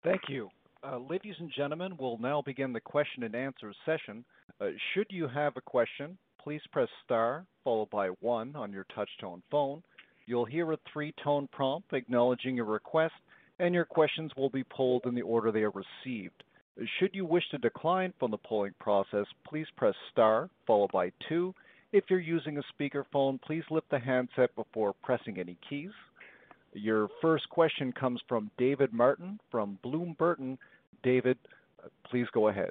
Thank 0.05 0.23
you. 0.29 0.49
Uh, 0.85 0.99
ladies 0.99 1.35
and 1.39 1.51
gentlemen, 1.57 1.95
we'll 1.99 2.19
now 2.19 2.43
begin 2.43 2.73
the 2.73 2.81
question 2.81 3.23
and 3.23 3.35
answer 3.35 3.73
session. 3.87 4.25
Uh, 4.61 4.69
should 4.93 5.07
you 5.11 5.29
have 5.29 5.57
a 5.57 5.61
question, 5.61 6.19
please 6.43 6.61
press 6.73 6.89
star 7.05 7.45
followed 7.65 7.91
by 7.91 8.09
one 8.21 8.55
on 8.57 8.73
your 8.73 8.87
touch-tone 8.95 9.43
phone. 9.51 9.83
You'll 10.27 10.45
hear 10.45 10.73
a 10.73 10.79
three-tone 10.93 11.49
prompt 11.53 11.93
acknowledging 11.93 12.57
your 12.57 12.65
request, 12.65 13.15
and 13.59 13.75
your 13.75 13.85
questions 13.85 14.33
will 14.37 14.51
be 14.51 14.65
polled 14.65 15.07
in 15.07 15.15
the 15.15 15.23
order 15.23 15.53
they 15.53 15.63
are 15.63 15.71
received. 15.71 16.43
Should 16.99 17.15
you 17.15 17.25
wish 17.25 17.45
to 17.51 17.59
decline 17.59 18.13
from 18.19 18.31
the 18.31 18.39
polling 18.39 18.75
process, 18.81 19.27
please 19.47 19.67
press 19.77 19.95
star 20.11 20.49
followed 20.67 20.91
by 20.93 21.13
two. 21.29 21.55
If 21.93 22.05
you're 22.09 22.19
using 22.19 22.59
a 22.59 22.63
speakerphone, 22.73 23.41
please 23.43 23.65
lift 23.71 23.91
the 23.91 23.99
handset 23.99 24.55
before 24.57 24.95
pressing 25.03 25.39
any 25.39 25.59
keys. 25.69 25.91
Your 26.73 27.09
first 27.21 27.49
question 27.51 27.93
comes 27.93 28.21
from 28.27 28.51
David 28.57 28.95
Martin 28.95 29.39
from 29.51 29.79
Bloom 29.83 30.17
Burton. 30.19 30.57
David, 31.03 31.37
please 32.11 32.27
go 32.33 32.49
ahead. 32.49 32.71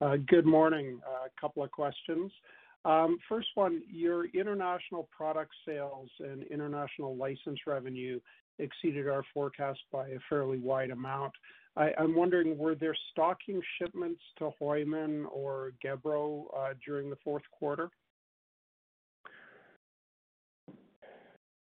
Uh, 0.00 0.16
good 0.28 0.46
morning. 0.46 1.00
A 1.04 1.10
uh, 1.10 1.28
couple 1.40 1.62
of 1.62 1.72
questions. 1.72 2.30
Um, 2.84 3.18
first 3.28 3.48
one, 3.56 3.82
your 3.90 4.26
international 4.26 5.08
product 5.10 5.50
sales 5.66 6.08
and 6.20 6.44
international 6.44 7.16
license 7.16 7.58
revenue 7.66 8.20
exceeded 8.60 9.08
our 9.08 9.24
forecast 9.34 9.80
by 9.90 10.08
a 10.08 10.18
fairly 10.28 10.58
wide 10.58 10.90
amount. 10.90 11.32
I, 11.76 11.90
am 11.98 12.14
wondering, 12.14 12.56
were 12.56 12.76
there 12.76 12.96
stocking 13.10 13.60
shipments 13.78 14.20
to 14.38 14.50
Heumann 14.60 15.26
or 15.32 15.72
Gebro 15.84 16.44
uh, 16.56 16.74
during 16.84 17.10
the 17.10 17.18
fourth 17.24 17.42
quarter? 17.50 17.90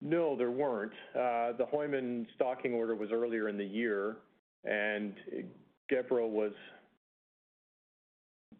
No, 0.01 0.37
there 0.37 0.51
weren't. 0.51 0.93
The 1.13 1.65
Heumann 1.71 2.27
stocking 2.35 2.73
order 2.73 2.95
was 2.95 3.09
earlier 3.11 3.49
in 3.49 3.57
the 3.57 3.65
year, 3.65 4.17
and 4.65 5.15
Gebro 5.91 6.29
was 6.29 6.53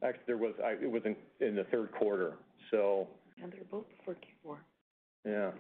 actually 0.04 0.24
there 0.28 0.38
was 0.38 0.54
it 0.60 0.90
was 0.90 1.02
in 1.06 1.56
the 1.56 1.66
third 1.66 1.92
quarter. 1.92 2.34
So. 2.72 3.08
And 3.42 3.52
they're 3.52 3.62
both 3.72 3.86
for 4.04 4.16
Q4. 4.16 4.58
Yeah. 5.26 5.52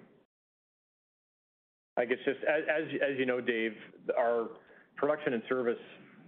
I 1.98 2.06
guess 2.06 2.18
just 2.26 2.40
as 2.48 3.18
you 3.18 3.26
know, 3.26 3.42
Dave, 3.42 3.74
our 4.18 4.50
production 4.96 5.34
and 5.34 5.44
service 5.50 5.78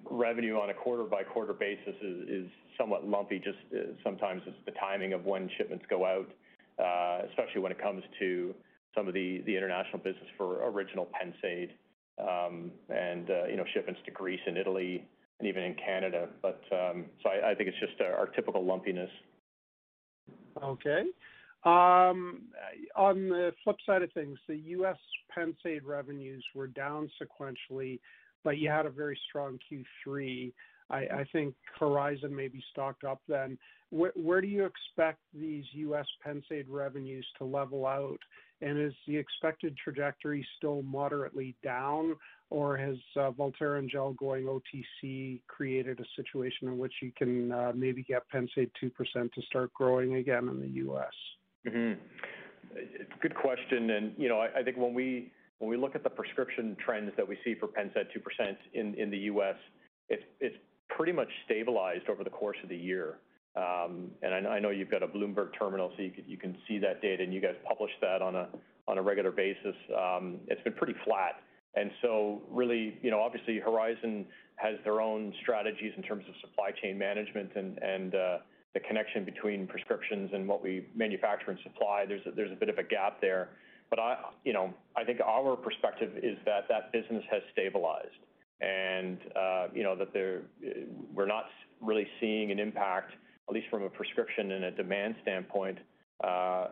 revenue 0.09 0.55
on 0.55 0.69
a 0.69 0.73
quarter-by-quarter 0.73 1.53
basis 1.53 1.95
is 2.01 2.47
somewhat 2.77 3.07
lumpy. 3.07 3.39
Just 3.39 3.57
uh, 3.73 3.93
sometimes 4.03 4.41
it's 4.45 4.57
the 4.65 4.71
timing 4.71 5.13
of 5.13 5.25
when 5.25 5.49
shipments 5.57 5.85
go 5.89 6.05
out, 6.05 6.29
uh, 6.79 7.25
especially 7.29 7.61
when 7.61 7.71
it 7.71 7.81
comes 7.81 8.03
to 8.19 8.53
some 8.95 9.07
of 9.07 9.13
the 9.13 9.41
international 9.47 9.99
business 9.99 10.27
for 10.37 10.67
original 10.67 11.07
Pennsaid, 11.15 11.69
um, 12.19 12.71
and 12.89 13.29
uh, 13.29 13.45
you 13.45 13.55
know, 13.55 13.63
shipments 13.73 14.01
to 14.05 14.11
Greece 14.11 14.41
and 14.45 14.57
Italy 14.57 15.05
and 15.41 15.49
even 15.49 15.63
in 15.63 15.75
Canada. 15.75 16.29
But 16.41 16.61
um, 16.71 17.05
so 17.23 17.29
I 17.29 17.55
think 17.55 17.69
it's 17.69 17.79
just 17.79 17.99
our 18.01 18.27
typical 18.27 18.63
lumpiness. 18.63 19.09
Okay. 20.63 21.03
Um, 21.63 22.43
on 22.95 23.29
the 23.29 23.51
flip 23.63 23.77
side 23.85 24.01
of 24.01 24.11
things, 24.13 24.37
the 24.47 24.55
U.S. 24.55 24.97
Pennsaid 25.35 25.81
revenues 25.83 26.43
were 26.55 26.67
down 26.67 27.09
sequentially, 27.21 27.99
but 28.43 28.57
you 28.57 28.69
had 28.69 28.85
a 28.85 28.89
very 28.89 29.19
strong 29.29 29.59
Q3. 29.71 30.51
I 30.89 31.25
think 31.31 31.55
Horizon 31.79 32.35
may 32.35 32.49
be 32.49 32.61
stocked 32.71 33.05
up 33.05 33.21
then. 33.29 33.57
Where 33.91 34.41
do 34.41 34.47
you 34.47 34.65
expect 34.65 35.19
these 35.33 35.63
U.S. 35.71 36.05
Pennsaid 36.25 36.65
revenues 36.67 37.25
to 37.37 37.45
level 37.45 37.85
out? 37.85 38.19
And 38.61 38.79
is 38.79 38.93
the 39.07 39.17
expected 39.17 39.75
trajectory 39.83 40.45
still 40.57 40.83
moderately 40.83 41.55
down, 41.63 42.15
or 42.49 42.77
has 42.77 42.97
uh, 43.15 43.31
Voltaren 43.31 43.79
and 43.79 43.89
Gel 43.89 44.13
going 44.13 44.45
OTC 44.45 45.41
created 45.47 45.99
a 45.99 46.05
situation 46.15 46.67
in 46.67 46.77
which 46.77 46.93
you 47.01 47.11
can 47.17 47.51
uh, 47.51 47.71
maybe 47.73 48.03
get 48.03 48.23
Pennsaid 48.33 48.69
2% 48.83 48.91
to 49.33 49.41
start 49.47 49.73
growing 49.73 50.15
again 50.15 50.47
in 50.47 50.59
the 50.59 50.67
U.S.? 50.67 51.13
Mm-hmm. 51.67 51.99
Good 53.21 53.35
question. 53.35 53.89
And, 53.89 54.13
you 54.17 54.29
know, 54.29 54.39
I 54.39 54.61
think 54.63 54.77
when 54.77 54.93
we 54.93 55.31
look 55.59 55.95
at 55.95 56.03
the 56.03 56.09
prescription 56.09 56.77
trends 56.83 57.11
that 57.17 57.27
we 57.27 57.37
see 57.43 57.55
for 57.55 57.67
Pennsaid 57.67 58.07
2% 58.15 58.55
in 58.73 59.09
the 59.09 59.17
U.S., 59.17 59.55
it's 60.09 60.55
pretty 60.89 61.11
much 61.11 61.29
stabilized 61.45 62.09
over 62.09 62.23
the 62.23 62.29
course 62.29 62.57
of 62.63 62.69
the 62.69 62.77
year. 62.77 63.17
Um, 63.55 64.11
and 64.21 64.47
I 64.47 64.59
know 64.59 64.69
you've 64.69 64.91
got 64.91 65.03
a 65.03 65.07
Bloomberg 65.07 65.49
terminal, 65.59 65.91
so 65.97 66.03
you 66.03 66.37
can 66.37 66.57
see 66.67 66.77
that 66.79 67.01
data, 67.01 67.23
and 67.23 67.33
you 67.33 67.41
guys 67.41 67.55
publish 67.67 67.91
that 68.01 68.21
on 68.21 68.35
a 68.35 69.01
regular 69.01 69.31
basis. 69.31 69.75
Um, 69.97 70.39
it's 70.47 70.61
been 70.63 70.73
pretty 70.73 70.95
flat. 71.05 71.41
And 71.75 71.91
so 72.01 72.41
really, 72.49 72.97
you 73.01 73.11
know, 73.11 73.21
obviously, 73.21 73.59
Horizon 73.59 74.25
has 74.55 74.75
their 74.83 75.01
own 75.01 75.33
strategies 75.41 75.93
in 75.95 76.03
terms 76.03 76.25
of 76.27 76.35
supply 76.41 76.71
chain 76.81 76.97
management 76.97 77.51
and 77.55 78.13
uh, 78.15 78.37
the 78.73 78.79
connection 78.81 79.25
between 79.25 79.67
prescriptions 79.67 80.31
and 80.33 80.47
what 80.47 80.63
we 80.63 80.87
manufacture 80.95 81.51
and 81.51 81.59
supply. 81.63 82.05
There's 82.05 82.51
a 82.51 82.55
bit 82.55 82.69
of 82.69 82.77
a 82.77 82.83
gap 82.83 83.19
there. 83.21 83.49
But 83.89 83.99
I, 83.99 84.17
you 84.45 84.53
know, 84.53 84.73
I 84.95 85.03
think 85.03 85.19
our 85.19 85.57
perspective 85.57 86.11
is 86.23 86.37
that 86.45 86.67
that 86.69 86.93
business 86.93 87.23
has 87.29 87.41
stabilized 87.51 88.07
and, 88.61 89.17
uh, 89.35 89.67
you 89.73 89.83
know, 89.83 89.95
that 89.97 90.13
we're 91.13 91.25
not 91.25 91.45
really 91.81 92.07
seeing 92.21 92.51
an 92.51 92.59
impact 92.59 93.11
at 93.51 93.55
least 93.55 93.67
from 93.69 93.83
a 93.83 93.89
prescription 93.89 94.53
and 94.53 94.63
a 94.63 94.71
demand 94.71 95.13
standpoint, 95.23 95.77
uh, 96.23 96.67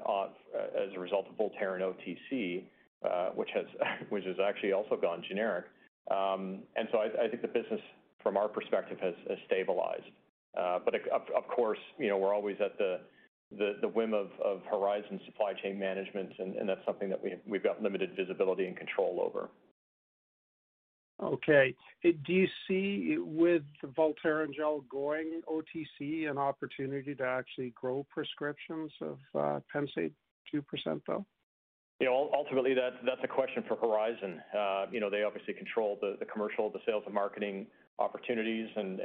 as 0.56 0.90
a 0.96 1.00
result 1.00 1.26
of 1.28 1.36
Voltaren 1.36 1.82
OTC, 1.82 2.64
uh, 3.04 3.30
which 3.36 3.50
has 3.54 4.36
actually 4.42 4.72
also 4.72 4.96
gone 4.96 5.22
generic. 5.28 5.66
Um, 6.10 6.60
and 6.78 6.88
so 6.92 7.00
I 7.00 7.28
think 7.28 7.42
the 7.42 7.50
business, 7.50 7.82
from 8.24 8.38
our 8.38 8.48
perspective, 8.48 8.98
has 9.02 9.14
stabilized. 9.46 10.10
Uh, 10.58 10.80
but 10.84 10.96
of 10.96 11.48
course, 11.48 11.80
you 12.00 12.08
know, 12.08 12.18
we're 12.18 12.34
always 12.34 12.56
at 12.64 12.78
the 12.78 13.88
whim 13.94 14.14
of 14.14 14.30
Horizon 14.72 15.20
supply 15.26 15.54
chain 15.62 15.78
management, 15.78 16.32
and 16.40 16.68
that's 16.68 16.86
something 16.86 17.10
that 17.10 17.20
we've 17.46 17.64
got 17.64 17.84
limited 17.84 18.12
visibility 18.16 18.66
and 18.66 18.78
control 18.78 19.22
over. 19.22 19.50
Okay. 21.22 21.76
Uh, 22.06 22.10
do 22.26 22.34
you 22.34 22.48
see 22.68 23.18
with 23.20 23.64
Voltaren 23.98 24.54
Gel 24.56 24.84
going 24.90 25.42
OTC 25.50 26.30
an 26.30 26.38
opportunity 26.38 27.14
to 27.16 27.24
actually 27.24 27.72
grow 27.72 28.06
prescriptions 28.10 28.92
of 29.02 29.18
uh, 29.36 29.60
Pennsaid 29.74 30.12
2%, 30.54 31.02
though? 31.08 31.26
You 32.00 32.08
know, 32.08 32.30
ultimately, 32.34 32.74
that's 32.74 33.20
a 33.24 33.28
question 33.28 33.62
for 33.68 33.76
Horizon. 33.76 34.40
Uh, 34.58 34.86
you 34.90 35.02
know, 35.02 35.10
they 35.10 35.24
obviously 35.24 35.54
control 35.54 36.00
the 36.00 36.26
commercial, 36.32 36.70
the 36.70 36.80
sales 36.86 37.04
and 37.06 37.14
marketing 37.14 37.68
opportunities, 38.00 38.70
and 38.78 39.02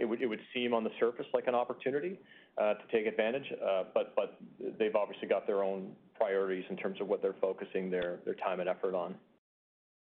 it 0.00 0.28
would 0.28 0.40
seem 0.52 0.74
on 0.74 0.82
the 0.82 0.90
surface 0.98 1.26
like 1.32 1.46
an 1.46 1.54
opportunity 1.54 2.18
to 2.58 2.76
take 2.90 3.06
advantage. 3.06 3.44
But 3.94 4.16
they've 4.80 4.96
obviously 4.96 5.28
got 5.28 5.46
their 5.46 5.62
own 5.62 5.92
priorities 6.16 6.64
in 6.70 6.76
terms 6.76 7.00
of 7.00 7.06
what 7.06 7.22
they're 7.22 7.36
focusing 7.40 7.88
their 7.88 8.18
time 8.42 8.58
and 8.58 8.68
effort 8.68 8.96
on. 8.96 9.14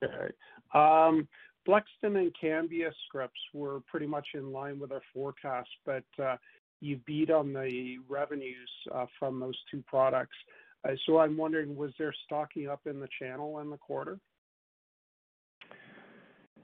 Okay. 0.04 0.32
Um, 0.74 1.28
Blexten 1.66 2.18
and 2.18 2.32
Cambia 2.40 2.90
scripts 3.06 3.40
were 3.52 3.80
pretty 3.90 4.06
much 4.06 4.26
in 4.34 4.52
line 4.52 4.78
with 4.78 4.92
our 4.92 5.00
forecast, 5.12 5.68
but 5.86 6.04
uh, 6.22 6.36
you 6.80 6.98
beat 7.06 7.30
on 7.30 7.52
the 7.52 7.96
revenues 8.08 8.70
uh, 8.94 9.06
from 9.18 9.40
those 9.40 9.56
two 9.70 9.82
products. 9.86 10.36
Uh, 10.86 10.92
so 11.06 11.18
I'm 11.18 11.36
wondering, 11.36 11.74
was 11.74 11.92
there 11.98 12.14
stocking 12.26 12.68
up 12.68 12.80
in 12.86 13.00
the 13.00 13.08
channel 13.18 13.60
in 13.60 13.70
the 13.70 13.78
quarter? 13.78 14.18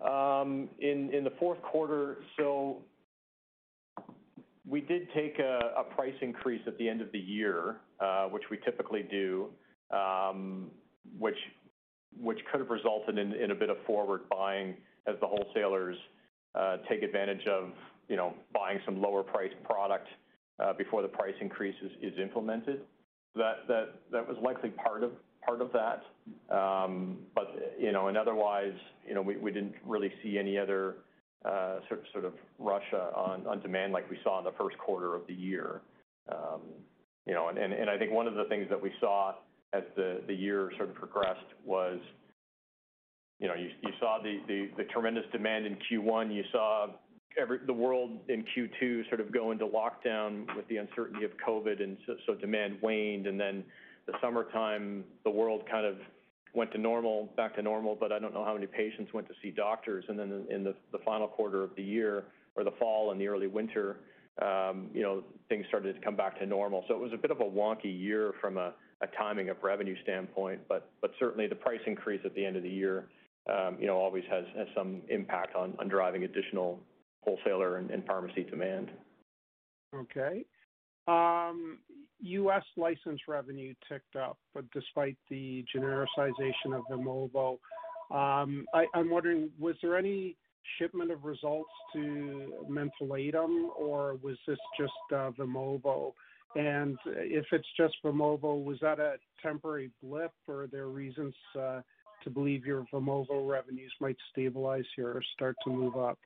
Um, 0.07 0.69
in 0.79 1.11
in 1.13 1.25
the 1.25 1.33
fourth 1.39 1.61
quarter, 1.61 2.19
so 2.39 2.79
we 4.67 4.81
did 4.81 5.09
take 5.15 5.39
a 5.39 5.85
price 5.95 6.15
increase 6.23 6.63
at 6.67 6.79
the 6.79 6.89
end 6.89 7.03
of 7.03 7.13
the 7.13 7.19
year, 7.19 7.77
which 8.31 8.45
we 8.51 8.59
typically 8.65 9.03
do, 9.03 9.49
um, 9.91 10.71
which 11.19 11.37
which 12.19 12.39
could 12.51 12.61
have 12.61 12.71
resulted 12.71 13.19
in 13.19 13.51
a 13.51 13.55
bit 13.55 13.71
of 13.71 13.77
forward 13.87 14.23
buying 14.29 14.75
as 15.07 15.15
the 15.21 15.27
wholesalers 15.27 15.97
uh, 16.55 16.79
take 16.89 17.03
advantage 17.03 17.47
of, 17.47 17.71
you 18.09 18.17
know, 18.17 18.35
buying 18.53 18.81
some 18.85 19.01
lower 19.01 19.23
priced 19.23 19.61
product 19.65 20.09
uh, 20.59 20.73
before 20.73 21.03
the 21.03 21.09
price 21.09 21.35
increase 21.41 21.77
is 22.03 22.13
implemented. 22.19 22.81
That 23.35 23.67
was 24.13 24.37
likely 24.43 24.71
part 24.71 25.05
of 25.05 25.13
that. 25.73 26.03
Um, 26.55 27.19
but 27.35 27.77
You 27.79 27.93
know, 27.93 28.09
and 28.09 28.17
otherwise, 28.17 28.75
you 29.07 29.15
know, 29.15 29.23
we 29.23 29.51
didn't 29.53 29.75
really 29.87 30.13
see 30.23 30.39
any 30.39 30.59
other 30.59 30.97
uh, 31.45 31.79
sort 32.13 32.25
of 32.25 32.35
rush 32.59 32.93
on 32.93 33.61
demand 33.63 33.93
like 33.93 34.11
we 34.11 34.19
saw 34.23 34.39
in 34.39 34.45
the 34.45 34.53
first 34.59 34.77
quarter 34.79 35.15
of 35.15 35.27
the 35.27 35.35
year. 35.35 35.81
Um, 36.31 36.61
you 37.27 37.35
know, 37.35 37.49
and 37.49 37.89
I 37.89 37.97
think 37.97 38.13
one 38.13 38.27
of 38.27 38.35
the 38.35 38.45
things 38.45 38.67
that 38.71 38.81
we 38.81 38.93
saw 39.01 39.35
as 39.73 39.83
the 39.97 40.35
year 40.35 40.71
sort 40.77 40.89
of 40.89 40.95
progressed 40.95 41.47
was, 41.65 41.99
you 43.39 43.49
know, 43.49 43.55
you 43.55 43.91
saw 43.99 44.19
the 44.23 44.85
tremendous 44.93 45.25
demand 45.33 45.67
in 45.67 45.77
Q1. 45.91 46.35
You 46.35 46.45
saw 46.53 46.89
the 47.67 47.73
world 47.73 48.19
in 48.29 48.45
Q2 48.57 49.09
sort 49.09 49.21
of 49.21 49.33
go 49.33 49.53
into 49.53 49.67
lockdown 49.67 50.45
with 50.57 50.67
the 50.69 50.79
uncertainty 50.79 51.25
of 51.25 51.31
COVID, 51.47 51.83
and 51.83 51.97
so 52.27 52.35
demand 52.35 52.79
waned. 52.83 53.27
And 53.27 53.41
then 53.41 53.65
the 54.07 54.13
summertime, 54.21 55.05
the 55.25 55.31
world 55.31 55.63
kind 55.71 55.87
of 55.87 55.97
went 56.53 56.73
to 56.73 56.79
normal, 56.79 57.29
back 57.37 57.55
to 57.55 57.63
normal, 57.63 57.97
but 57.99 58.11
I 58.13 58.19
don't 58.19 58.35
know 58.35 58.45
how 58.45 58.55
many 58.55 58.67
patients 58.67 59.13
went 59.15 59.29
to 59.29 59.35
see 59.41 59.51
doctors. 59.51 60.05
And 60.09 60.19
then 60.19 60.47
in 60.51 60.65
the 60.65 60.75
final 61.05 61.29
quarter 61.29 61.63
of 61.63 61.71
the 61.77 61.83
year 61.83 62.25
or 62.57 62.65
the 62.65 62.73
fall 62.73 63.13
and 63.13 63.21
the 63.21 63.29
early 63.29 63.47
winter, 63.47 63.99
um, 64.43 64.89
you 64.93 65.03
know, 65.03 65.23
things 65.49 65.65
started 65.69 65.95
to 65.95 66.01
come 66.01 66.17
back 66.17 66.39
to 66.41 66.47
normal. 66.47 66.85
So 66.89 66.95
it 66.95 67.01
was 67.01 67.13
a 67.13 67.17
bit 67.17 67.31
of 67.31 67.41
a 67.41 67.45
wonky 67.45 67.99
year 67.99 68.33
from 68.41 68.57
a 68.57 68.73
timing 69.09 69.49
of 69.49 69.57
revenue 69.63 69.97
standpoint, 70.03 70.61
but 70.69 70.91
certainly 71.19 71.47
the 71.47 71.55
price 71.55 71.81
increase 71.87 72.21
at 72.25 72.35
the 72.35 72.45
end 72.45 72.57
of 72.57 72.63
the 72.63 72.69
year, 72.69 73.09
um, 73.51 73.77
you 73.81 73.87
know, 73.87 73.97
always 73.97 74.25
has 74.31 74.45
some 74.77 75.03
impact 75.09 75.55
on 75.57 75.77
driving 75.89 76.25
additional 76.25 76.79
wholesaler 77.23 77.77
and 77.77 78.05
pharmacy 78.07 78.45
demand. 78.45 78.91
Okay. 79.95 80.45
Um, 81.09 81.79
U.S. 82.21 82.63
license 82.77 83.21
revenue 83.27 83.75
ticked 83.89 84.17
up, 84.17 84.39
but 84.55 84.65
despite 84.73 85.17
the 85.29 85.65
genericization 85.75 86.75
of 86.75 86.83
Vimovo, 86.91 87.59
um, 88.11 88.67
I'm 88.95 89.11
wondering, 89.11 89.51
was 89.59 89.77
there 89.83 89.97
any 89.97 90.37
shipment 90.79 91.11
of 91.11 91.21
Resultz 91.21 91.65
to 91.95 92.53
mentholatum, 92.69 93.69
or 93.77 94.17
was 94.23 94.37
this 94.47 94.59
just 94.79 94.93
uh, 95.13 95.31
Vimovo? 95.31 96.13
And 96.57 96.99
if 97.07 97.47
it's 97.53 97.69
just 97.77 97.95
Vimovo, 98.05 98.63
was 98.63 98.79
that 98.81 98.99
a 98.99 99.17
temporary 99.41 99.91
blip, 100.03 100.33
or 100.49 100.65
are 100.65 100.67
there 100.67 100.89
reasons 100.89 101.35
uh, 101.59 101.81
to 102.25 102.31
believe 102.31 102.67
your 102.67 102.85
Vimovo 102.93 103.49
revenues 103.49 103.93
might 104.01 104.17
stabilize 104.33 104.85
here 104.97 105.09
or 105.09 105.23
start 105.35 105.57
to 105.65 105.71
move 105.71 105.97
up? 105.97 106.19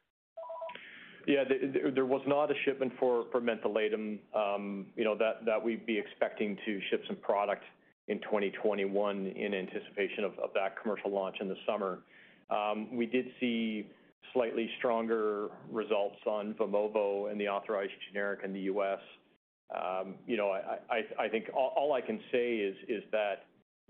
Yeah, 1.27 1.45
there 1.95 2.05
was 2.05 2.21
not 2.27 2.51
a 2.51 2.55
shipment 2.65 2.93
for 2.99 3.25
mentholatum, 3.35 4.19
um, 4.35 4.87
you 4.97 5.05
know, 5.05 5.17
that 5.17 5.63
we'd 5.63 5.87
be 5.87 5.99
expecting 5.99 6.57
to 6.67 6.81
ship 6.91 7.03
some 7.07 7.17
product 7.17 7.65
in 8.09 8.19
2021 8.21 9.27
in 9.29 9.55
anticipation 9.55 10.25
of 10.25 10.33
that 10.55 10.81
commercial 10.83 11.11
launch 11.11 11.37
in 11.41 11.49
the 11.49 11.57
summer. 11.67 12.01
Um, 12.51 12.95
we 12.95 13.07
did 13.07 13.27
see 13.41 13.89
slightly 14.35 14.69
stronger 14.79 15.49
results 15.71 16.19
on 16.27 16.55
Vimovo 16.55 17.31
and 17.31 17.41
the 17.41 17.49
authorized 17.49 17.93
generic 18.09 18.41
in 18.45 18.53
the 18.53 18.61
U.S. 18.61 18.99
Um, 19.75 20.15
you 20.27 20.37
know, 20.37 20.51
I 20.51 21.29
think 21.29 21.51
all 21.55 21.93
I 21.93 22.01
can 22.01 22.21
say 22.31 22.57
is 22.57 23.03
that 23.13 23.47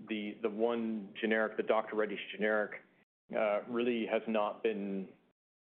the 0.09 0.35
one 0.43 1.07
generic, 1.21 1.57
the 1.57 1.63
Dr. 1.63 1.95
Reddy's 1.95 2.19
generic, 2.35 2.71
uh, 3.37 3.59
really 3.67 4.07
has 4.11 4.21
not 4.27 4.61
been 4.63 5.07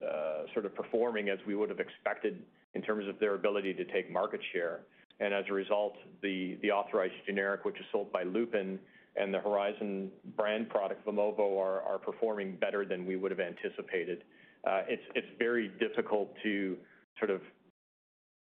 uh, 0.04 0.42
sort 0.52 0.66
of 0.66 0.74
performing 0.74 1.28
as 1.28 1.38
we 1.46 1.54
would 1.54 1.68
have 1.68 1.80
expected 1.80 2.42
in 2.74 2.82
terms 2.82 3.08
of 3.08 3.18
their 3.20 3.34
ability 3.34 3.72
to 3.74 3.84
take 3.84 4.10
market 4.10 4.40
share. 4.52 4.80
And 5.20 5.32
as 5.32 5.44
a 5.48 5.52
result, 5.52 5.96
the 6.22 6.58
authorized 6.72 7.14
generic, 7.26 7.64
which 7.64 7.78
is 7.78 7.86
sold 7.92 8.12
by 8.12 8.24
Lupin, 8.24 8.78
and 9.16 9.32
the 9.32 9.38
Horizon 9.38 10.10
brand 10.36 10.68
product, 10.68 11.06
Vimovo, 11.06 11.58
are 11.58 11.98
performing 11.98 12.56
better 12.56 12.84
than 12.84 13.06
we 13.06 13.16
would 13.16 13.30
have 13.30 13.40
anticipated. 13.40 14.24
Uh, 14.66 14.82
it's 14.88 15.26
very 15.38 15.70
difficult 15.78 16.34
to 16.42 16.76
sort 17.18 17.30
of 17.30 17.40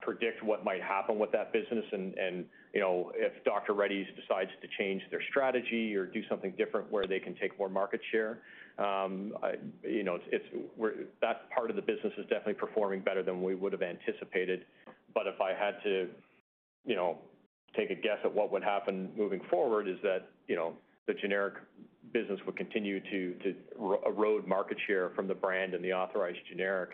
predict 0.01 0.43
what 0.43 0.65
might 0.65 0.83
happen 0.83 1.19
with 1.19 1.33
that 1.33 1.53
business. 1.53 1.85
And 1.93 2.45
you 2.73 2.81
know, 2.81 3.13
if 3.15 3.45
Dr. 3.45 3.73
Reddy's 3.73 4.07
decides 4.17 4.51
to 4.63 4.69
change 4.79 5.03
their 5.11 5.23
strategy 5.31 5.95
or 5.95 6.07
do 6.07 6.23
something 6.29 6.53
different 6.57 6.91
where 6.91 7.07
they 7.07 7.19
can 7.19 7.35
take 7.35 7.59
more 7.59 7.69
market 7.69 8.01
share, 8.13 8.39
um, 8.79 9.35
you 9.83 10.05
know, 10.05 10.19
that 11.21 11.51
part 11.51 11.71
of 11.71 11.77
the 11.77 11.83
business 11.83 12.13
is 12.17 12.25
definitely 12.25 12.55
performing 12.55 13.01
better 13.01 13.23
than 13.23 13.43
we 13.43 13.55
would 13.55 13.73
have 13.73 13.83
anticipated. 13.83 14.65
But 15.15 15.27
if 15.27 15.41
I 15.41 15.51
had 15.53 15.83
to, 15.83 16.09
you 16.87 16.95
know, 16.95 17.19
take 17.77 17.91
a 17.91 17.95
guess 17.95 18.19
at 18.25 18.33
what 18.33 18.53
would 18.53 18.63
happen 18.63 19.11
moving 19.17 19.41
forward, 19.51 19.89
is 19.89 19.97
that, 20.03 20.29
you 20.47 20.55
know, 20.55 20.75
the 21.07 21.15
generic 21.15 21.55
business 22.13 22.39
would 22.47 22.57
continue 22.57 23.01
to 23.01 23.55
erode 24.07 24.47
market 24.47 24.79
share 24.87 25.11
from 25.11 25.27
the 25.27 25.35
brand 25.35 25.75
and 25.75 25.85
the 25.85 25.93
authorized 25.93 26.39
generic. 26.49 26.91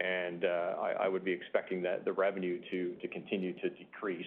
And 0.00 0.44
uh, 0.44 0.74
I 1.00 1.08
would 1.08 1.24
be 1.24 1.32
expecting 1.32 1.82
that 1.82 2.04
the 2.04 2.12
revenue 2.12 2.60
to 2.70 3.08
continue 3.08 3.52
to 3.54 3.70
decrease. 3.70 4.26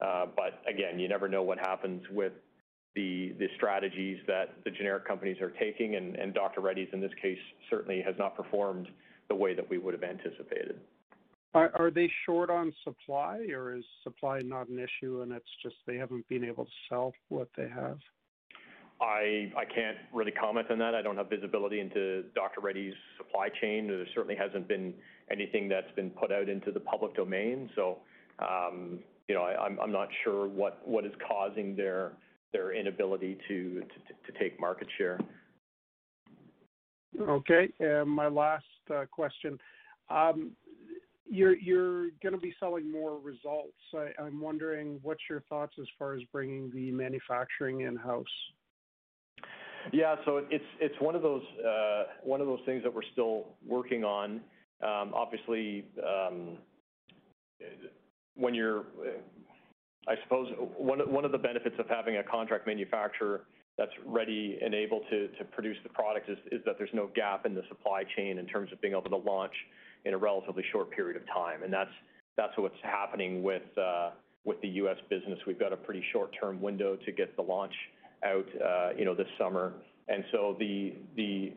Uh, 0.00 0.26
but 0.34 0.62
again, 0.68 0.98
you 0.98 1.08
never 1.08 1.28
know 1.28 1.42
what 1.42 1.58
happens 1.58 2.02
with 2.10 2.32
the 2.94 3.34
strategies 3.56 4.18
that 4.26 4.54
the 4.64 4.70
generic 4.70 5.06
companies 5.06 5.40
are 5.40 5.50
taking, 5.50 5.96
and 5.96 6.34
Dr. 6.34 6.60
Reddy's, 6.60 6.88
in 6.92 7.00
this 7.00 7.12
case, 7.20 7.38
certainly 7.70 8.02
has 8.02 8.14
not 8.18 8.36
performed 8.36 8.88
the 9.28 9.34
way 9.34 9.54
that 9.54 9.68
we 9.68 9.78
would 9.78 9.94
have 9.94 10.02
anticipated. 10.02 10.78
Are 11.54 11.90
they 11.94 12.10
short 12.24 12.48
on 12.48 12.72
supply, 12.82 13.46
or 13.50 13.76
is 13.76 13.84
supply 14.02 14.40
not 14.40 14.68
an 14.68 14.78
issue, 14.78 15.20
and 15.20 15.32
it's 15.32 15.44
just 15.62 15.76
they 15.86 15.96
haven't 15.96 16.26
been 16.28 16.44
able 16.44 16.64
to 16.64 16.70
sell 16.88 17.12
what 17.28 17.48
they 17.56 17.68
have? 17.68 17.98
I 19.02 19.64
can't 19.74 19.96
really 20.12 20.30
comment 20.30 20.70
on 20.70 20.78
that. 20.78 20.94
I 20.94 21.02
don't 21.02 21.16
have 21.16 21.28
visibility 21.28 21.80
into 21.80 22.24
Dr. 22.34 22.60
Reddy's 22.60 22.94
supply 23.18 23.48
chain. 23.60 23.88
There 23.88 24.06
certainly 24.14 24.36
hasn't 24.36 24.68
been 24.68 24.94
anything 25.30 25.68
that's 25.68 25.90
been 25.96 26.10
put 26.10 26.30
out 26.30 26.48
into 26.48 26.70
the 26.70 26.80
public 26.80 27.14
domain. 27.14 27.68
So, 27.74 27.98
um, 28.38 29.00
you 29.28 29.34
know, 29.34 29.42
I'm 29.42 29.92
not 29.92 30.08
sure 30.24 30.46
what 30.46 30.80
is 31.04 31.12
causing 31.26 31.74
their 31.74 32.12
inability 32.54 33.38
to 33.48 33.82
take 34.38 34.60
market 34.60 34.88
share. 34.98 35.18
Okay. 37.20 37.68
My 38.06 38.28
last 38.28 38.64
uh, 38.94 39.04
question. 39.10 39.58
Um, 40.10 40.52
you're 41.28 42.10
gonna 42.22 42.36
be 42.36 42.54
selling 42.60 42.90
more 42.90 43.18
Resultz. 43.18 44.12
I'm 44.18 44.40
wondering, 44.40 44.98
what's 45.02 45.22
your 45.30 45.40
thoughts 45.48 45.72
as 45.80 45.86
far 45.98 46.14
as 46.14 46.22
bringing 46.30 46.70
the 46.74 46.90
manufacturing 46.90 47.82
in-house? 47.82 48.26
Yeah, 49.92 50.16
so 50.24 50.44
it's 50.50 50.64
uh, 51.00 52.04
one 52.22 52.40
of 52.40 52.46
those 52.46 52.60
things 52.66 52.82
that 52.82 52.94
we're 52.94 53.02
still 53.12 53.46
working 53.66 54.04
on. 54.04 54.40
Um, 54.82 55.12
obviously, 55.14 55.84
um, 56.06 56.58
when 58.34 58.54
you're, 58.54 58.84
I 60.08 60.14
suppose 60.24 60.52
one 60.76 61.24
of 61.24 61.32
the 61.32 61.38
benefits 61.38 61.76
of 61.78 61.88
having 61.88 62.16
a 62.16 62.22
contract 62.22 62.66
manufacturer 62.66 63.44
that's 63.78 63.92
ready 64.06 64.58
and 64.62 64.74
able 64.74 65.00
to 65.10 65.28
produce 65.52 65.76
the 65.82 65.88
product 65.88 66.28
is 66.28 66.60
that 66.66 66.76
there's 66.78 66.90
no 66.92 67.08
gap 67.14 67.46
in 67.46 67.54
the 67.54 67.62
supply 67.68 68.04
chain 68.16 68.38
in 68.38 68.46
terms 68.46 68.70
of 68.72 68.80
being 68.80 68.94
able 68.94 69.10
to 69.10 69.16
launch 69.16 69.54
in 70.04 70.14
a 70.14 70.18
relatively 70.18 70.64
short 70.72 70.90
period 70.90 71.16
of 71.16 71.26
time. 71.28 71.62
And 71.62 71.72
that's 71.72 72.52
what's 72.56 72.74
happening 72.82 73.42
with 73.42 73.62
uh, 73.78 74.10
the 74.60 74.68
U.S. 74.68 74.96
business. 75.08 75.38
We've 75.46 75.58
got 75.58 75.72
a 75.72 75.76
pretty 75.76 76.04
short-term 76.12 76.60
window 76.60 76.96
to 76.96 77.12
get 77.12 77.36
the 77.36 77.42
launch 77.42 77.74
out, 78.24 78.46
uh, 78.64 78.90
you 78.96 79.04
know, 79.04 79.14
this 79.14 79.26
summer. 79.38 79.74
And 80.08 80.24
so 80.32 80.56
the 80.58 81.52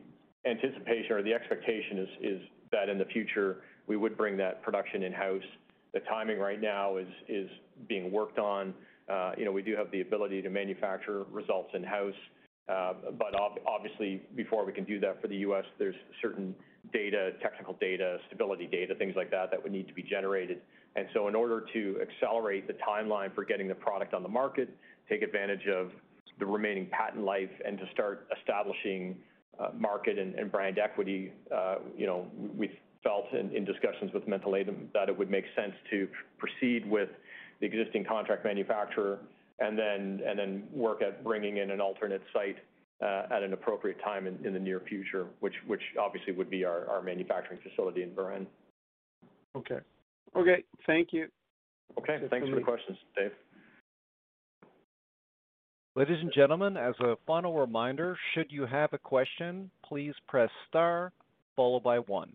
anticipation 0.46 1.12
or 1.12 1.22
the 1.22 1.34
expectation 1.34 2.06
is 2.22 2.40
that 2.72 2.88
in 2.88 2.98
the 2.98 3.04
future, 3.06 3.62
we 3.86 3.96
would 3.96 4.16
bring 4.16 4.36
that 4.38 4.62
production 4.62 5.02
in-house. 5.02 5.42
The 5.92 6.00
timing 6.00 6.38
right 6.38 6.60
now 6.60 6.96
is 6.96 7.48
being 7.88 8.10
worked 8.10 8.38
on. 8.38 8.74
Uh, 9.08 9.32
you 9.38 9.44
know, 9.44 9.52
we 9.52 9.62
do 9.62 9.76
have 9.76 9.90
the 9.92 10.00
ability 10.00 10.42
to 10.42 10.50
manufacture 10.50 11.24
Resultz 11.32 11.74
in-house, 11.74 12.14
uh, 12.68 12.94
but 13.16 13.34
obviously, 13.66 14.22
before 14.34 14.66
we 14.66 14.72
can 14.72 14.84
do 14.84 14.98
that 14.98 15.22
for 15.22 15.28
the 15.28 15.36
U.S., 15.36 15.64
there's 15.78 15.94
certain 16.20 16.54
data, 16.92 17.32
technical 17.40 17.74
data, 17.74 18.18
stability 18.26 18.66
data, 18.66 18.94
things 18.96 19.14
like 19.16 19.30
that, 19.30 19.50
that 19.50 19.62
would 19.62 19.72
need 19.72 19.86
to 19.88 19.94
be 19.94 20.02
generated. 20.02 20.60
And 20.96 21.06
so 21.14 21.28
in 21.28 21.34
order 21.34 21.64
to 21.72 22.00
accelerate 22.00 22.66
the 22.66 22.74
timeline 22.74 23.34
for 23.34 23.44
getting 23.44 23.68
the 23.68 23.74
product 23.74 24.14
on 24.14 24.22
the 24.22 24.28
market, 24.28 24.68
take 25.08 25.22
advantage 25.22 25.66
of 25.68 25.92
the 26.38 26.46
remaining 26.46 26.86
patent 26.90 27.24
life, 27.24 27.50
and 27.64 27.78
to 27.78 27.84
start 27.92 28.26
establishing 28.38 29.16
uh, 29.58 29.68
market 29.78 30.18
and 30.18 30.52
brand 30.52 30.78
equity, 30.78 31.32
uh, 31.54 31.76
you 31.96 32.06
know, 32.06 32.26
we 32.56 32.70
felt 33.02 33.24
in 33.32 33.64
discussions 33.64 34.12
with 34.12 34.26
Mentholatum 34.26 34.92
that 34.92 35.08
it 35.08 35.16
would 35.16 35.30
make 35.30 35.44
sense 35.54 35.72
to 35.90 36.08
proceed 36.38 36.88
with 36.90 37.08
the 37.60 37.66
existing 37.66 38.04
contract 38.04 38.44
manufacturer 38.44 39.18
and 39.58 39.78
then 39.78 40.64
work 40.72 41.00
at 41.02 41.24
bringing 41.24 41.58
in 41.58 41.70
an 41.70 41.80
alternate 41.80 42.22
site 42.32 42.56
uh, 43.02 43.22
at 43.30 43.42
an 43.42 43.52
appropriate 43.52 43.98
time 44.02 44.26
in 44.26 44.52
the 44.52 44.58
near 44.58 44.80
future, 44.80 45.26
which 45.40 45.54
obviously 45.98 46.32
would 46.32 46.50
be 46.50 46.64
our 46.64 47.00
manufacturing 47.02 47.60
facility 47.62 48.02
in 48.02 48.10
Varennes. 48.10 48.46
Okay. 49.56 49.78
Okay, 50.34 50.64
thank 50.86 51.12
you. 51.12 51.28
Okay, 51.98 52.18
thanks 52.28 52.48
for 52.48 52.56
the 52.56 52.60
questions, 52.60 52.98
Dave. 53.16 53.30
Ladies 55.96 56.18
and 56.20 56.30
gentlemen, 56.30 56.76
as 56.76 56.94
a 57.00 57.14
final 57.26 57.58
reminder, 57.58 58.18
should 58.34 58.52
you 58.52 58.66
have 58.66 58.92
a 58.92 58.98
question, 58.98 59.70
please 59.82 60.12
press 60.28 60.50
star 60.68 61.10
followed 61.56 61.82
by 61.82 62.00
one. 62.00 62.30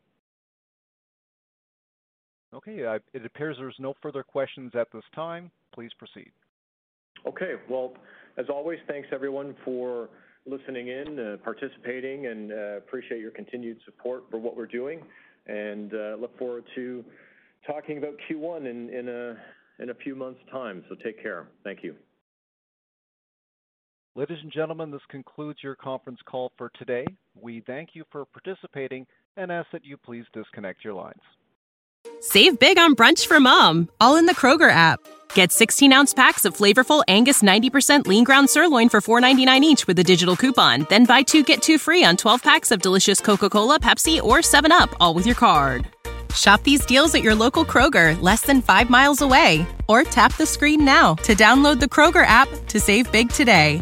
Okay, 2.55 2.79
it 3.13 3.23
appears 3.23 3.57
there's 3.59 3.75
no 3.77 3.93
further 4.01 4.23
questions 4.23 4.71
at 4.73 4.87
this 4.91 5.03
time. 5.13 5.51
Please 5.75 5.91
proceed. 5.99 6.31
Okay. 7.27 7.53
Well, 7.69 7.93
as 8.35 8.47
always, 8.49 8.79
thanks, 8.87 9.07
everyone, 9.11 9.53
for 9.63 10.09
listening 10.47 10.87
in, 10.87 11.19
uh, 11.19 11.37
participating, 11.43 12.25
and 12.25 12.51
uh, 12.51 12.77
appreciate 12.77 13.21
your 13.21 13.29
continued 13.29 13.77
support 13.85 14.23
for 14.31 14.39
what 14.39 14.57
we're 14.57 14.65
doing, 14.65 15.01
and 15.45 15.93
uh, 15.93 16.15
look 16.19 16.35
forward 16.39 16.63
to 16.73 17.05
talking 17.67 17.99
about 17.99 18.15
Q1 18.27 18.65
in 18.67 19.89
a 19.89 19.93
few 20.03 20.15
months' 20.15 20.41
time. 20.51 20.83
So 20.89 20.95
take 20.95 21.21
care. 21.21 21.45
Thank 21.63 21.83
you. 21.83 21.93
Ladies 24.13 24.39
and 24.43 24.51
gentlemen, 24.51 24.91
this 24.91 25.01
concludes 25.09 25.59
your 25.63 25.75
conference 25.75 26.19
call 26.25 26.51
for 26.57 26.69
today. 26.77 27.05
We 27.33 27.63
thank 27.65 27.91
you 27.93 28.03
for 28.11 28.25
participating 28.25 29.07
and 29.37 29.49
ask 29.49 29.69
that 29.71 29.85
you 29.85 29.95
please 29.95 30.25
disconnect 30.33 30.83
your 30.83 30.93
lines. 30.95 31.21
Save 32.19 32.59
big 32.59 32.77
on 32.77 32.93
brunch 32.93 33.25
for 33.25 33.39
mom, 33.39 33.89
all 34.01 34.17
in 34.17 34.25
the 34.25 34.35
Kroger 34.35 34.69
app. 34.69 34.99
Get 35.33 35.53
16 35.53 35.93
ounce 35.93 36.13
packs 36.13 36.43
of 36.43 36.57
flavorful 36.57 37.03
Angus 37.07 37.41
90% 37.41 38.05
lean 38.05 38.25
ground 38.25 38.49
sirloin 38.49 38.89
for 38.89 38.99
$4.99 38.99 39.61
each 39.61 39.87
with 39.87 39.97
a 39.97 40.03
digital 40.03 40.35
coupon. 40.35 40.85
Then 40.89 41.05
buy 41.05 41.21
two 41.21 41.41
get 41.41 41.61
two 41.61 41.77
free 41.77 42.03
on 42.03 42.17
12 42.17 42.43
packs 42.43 42.71
of 42.71 42.81
delicious 42.81 43.21
Coca 43.21 43.49
Cola, 43.49 43.79
Pepsi, 43.79 44.21
or 44.21 44.39
7UP, 44.39 44.93
all 44.99 45.13
with 45.13 45.25
your 45.25 45.35
card. 45.35 45.87
Shop 46.35 46.61
these 46.63 46.85
deals 46.85 47.15
at 47.15 47.23
your 47.23 47.35
local 47.35 47.63
Kroger, 47.63 48.21
less 48.21 48.41
than 48.41 48.61
five 48.61 48.89
miles 48.89 49.21
away. 49.21 49.65
Or 49.87 50.03
tap 50.03 50.35
the 50.35 50.45
screen 50.45 50.83
now 50.83 51.15
to 51.23 51.33
download 51.33 51.79
the 51.79 51.87
Kroger 51.87 52.25
app 52.25 52.49
to 52.67 52.79
save 52.79 53.09
big 53.13 53.29
today. 53.29 53.81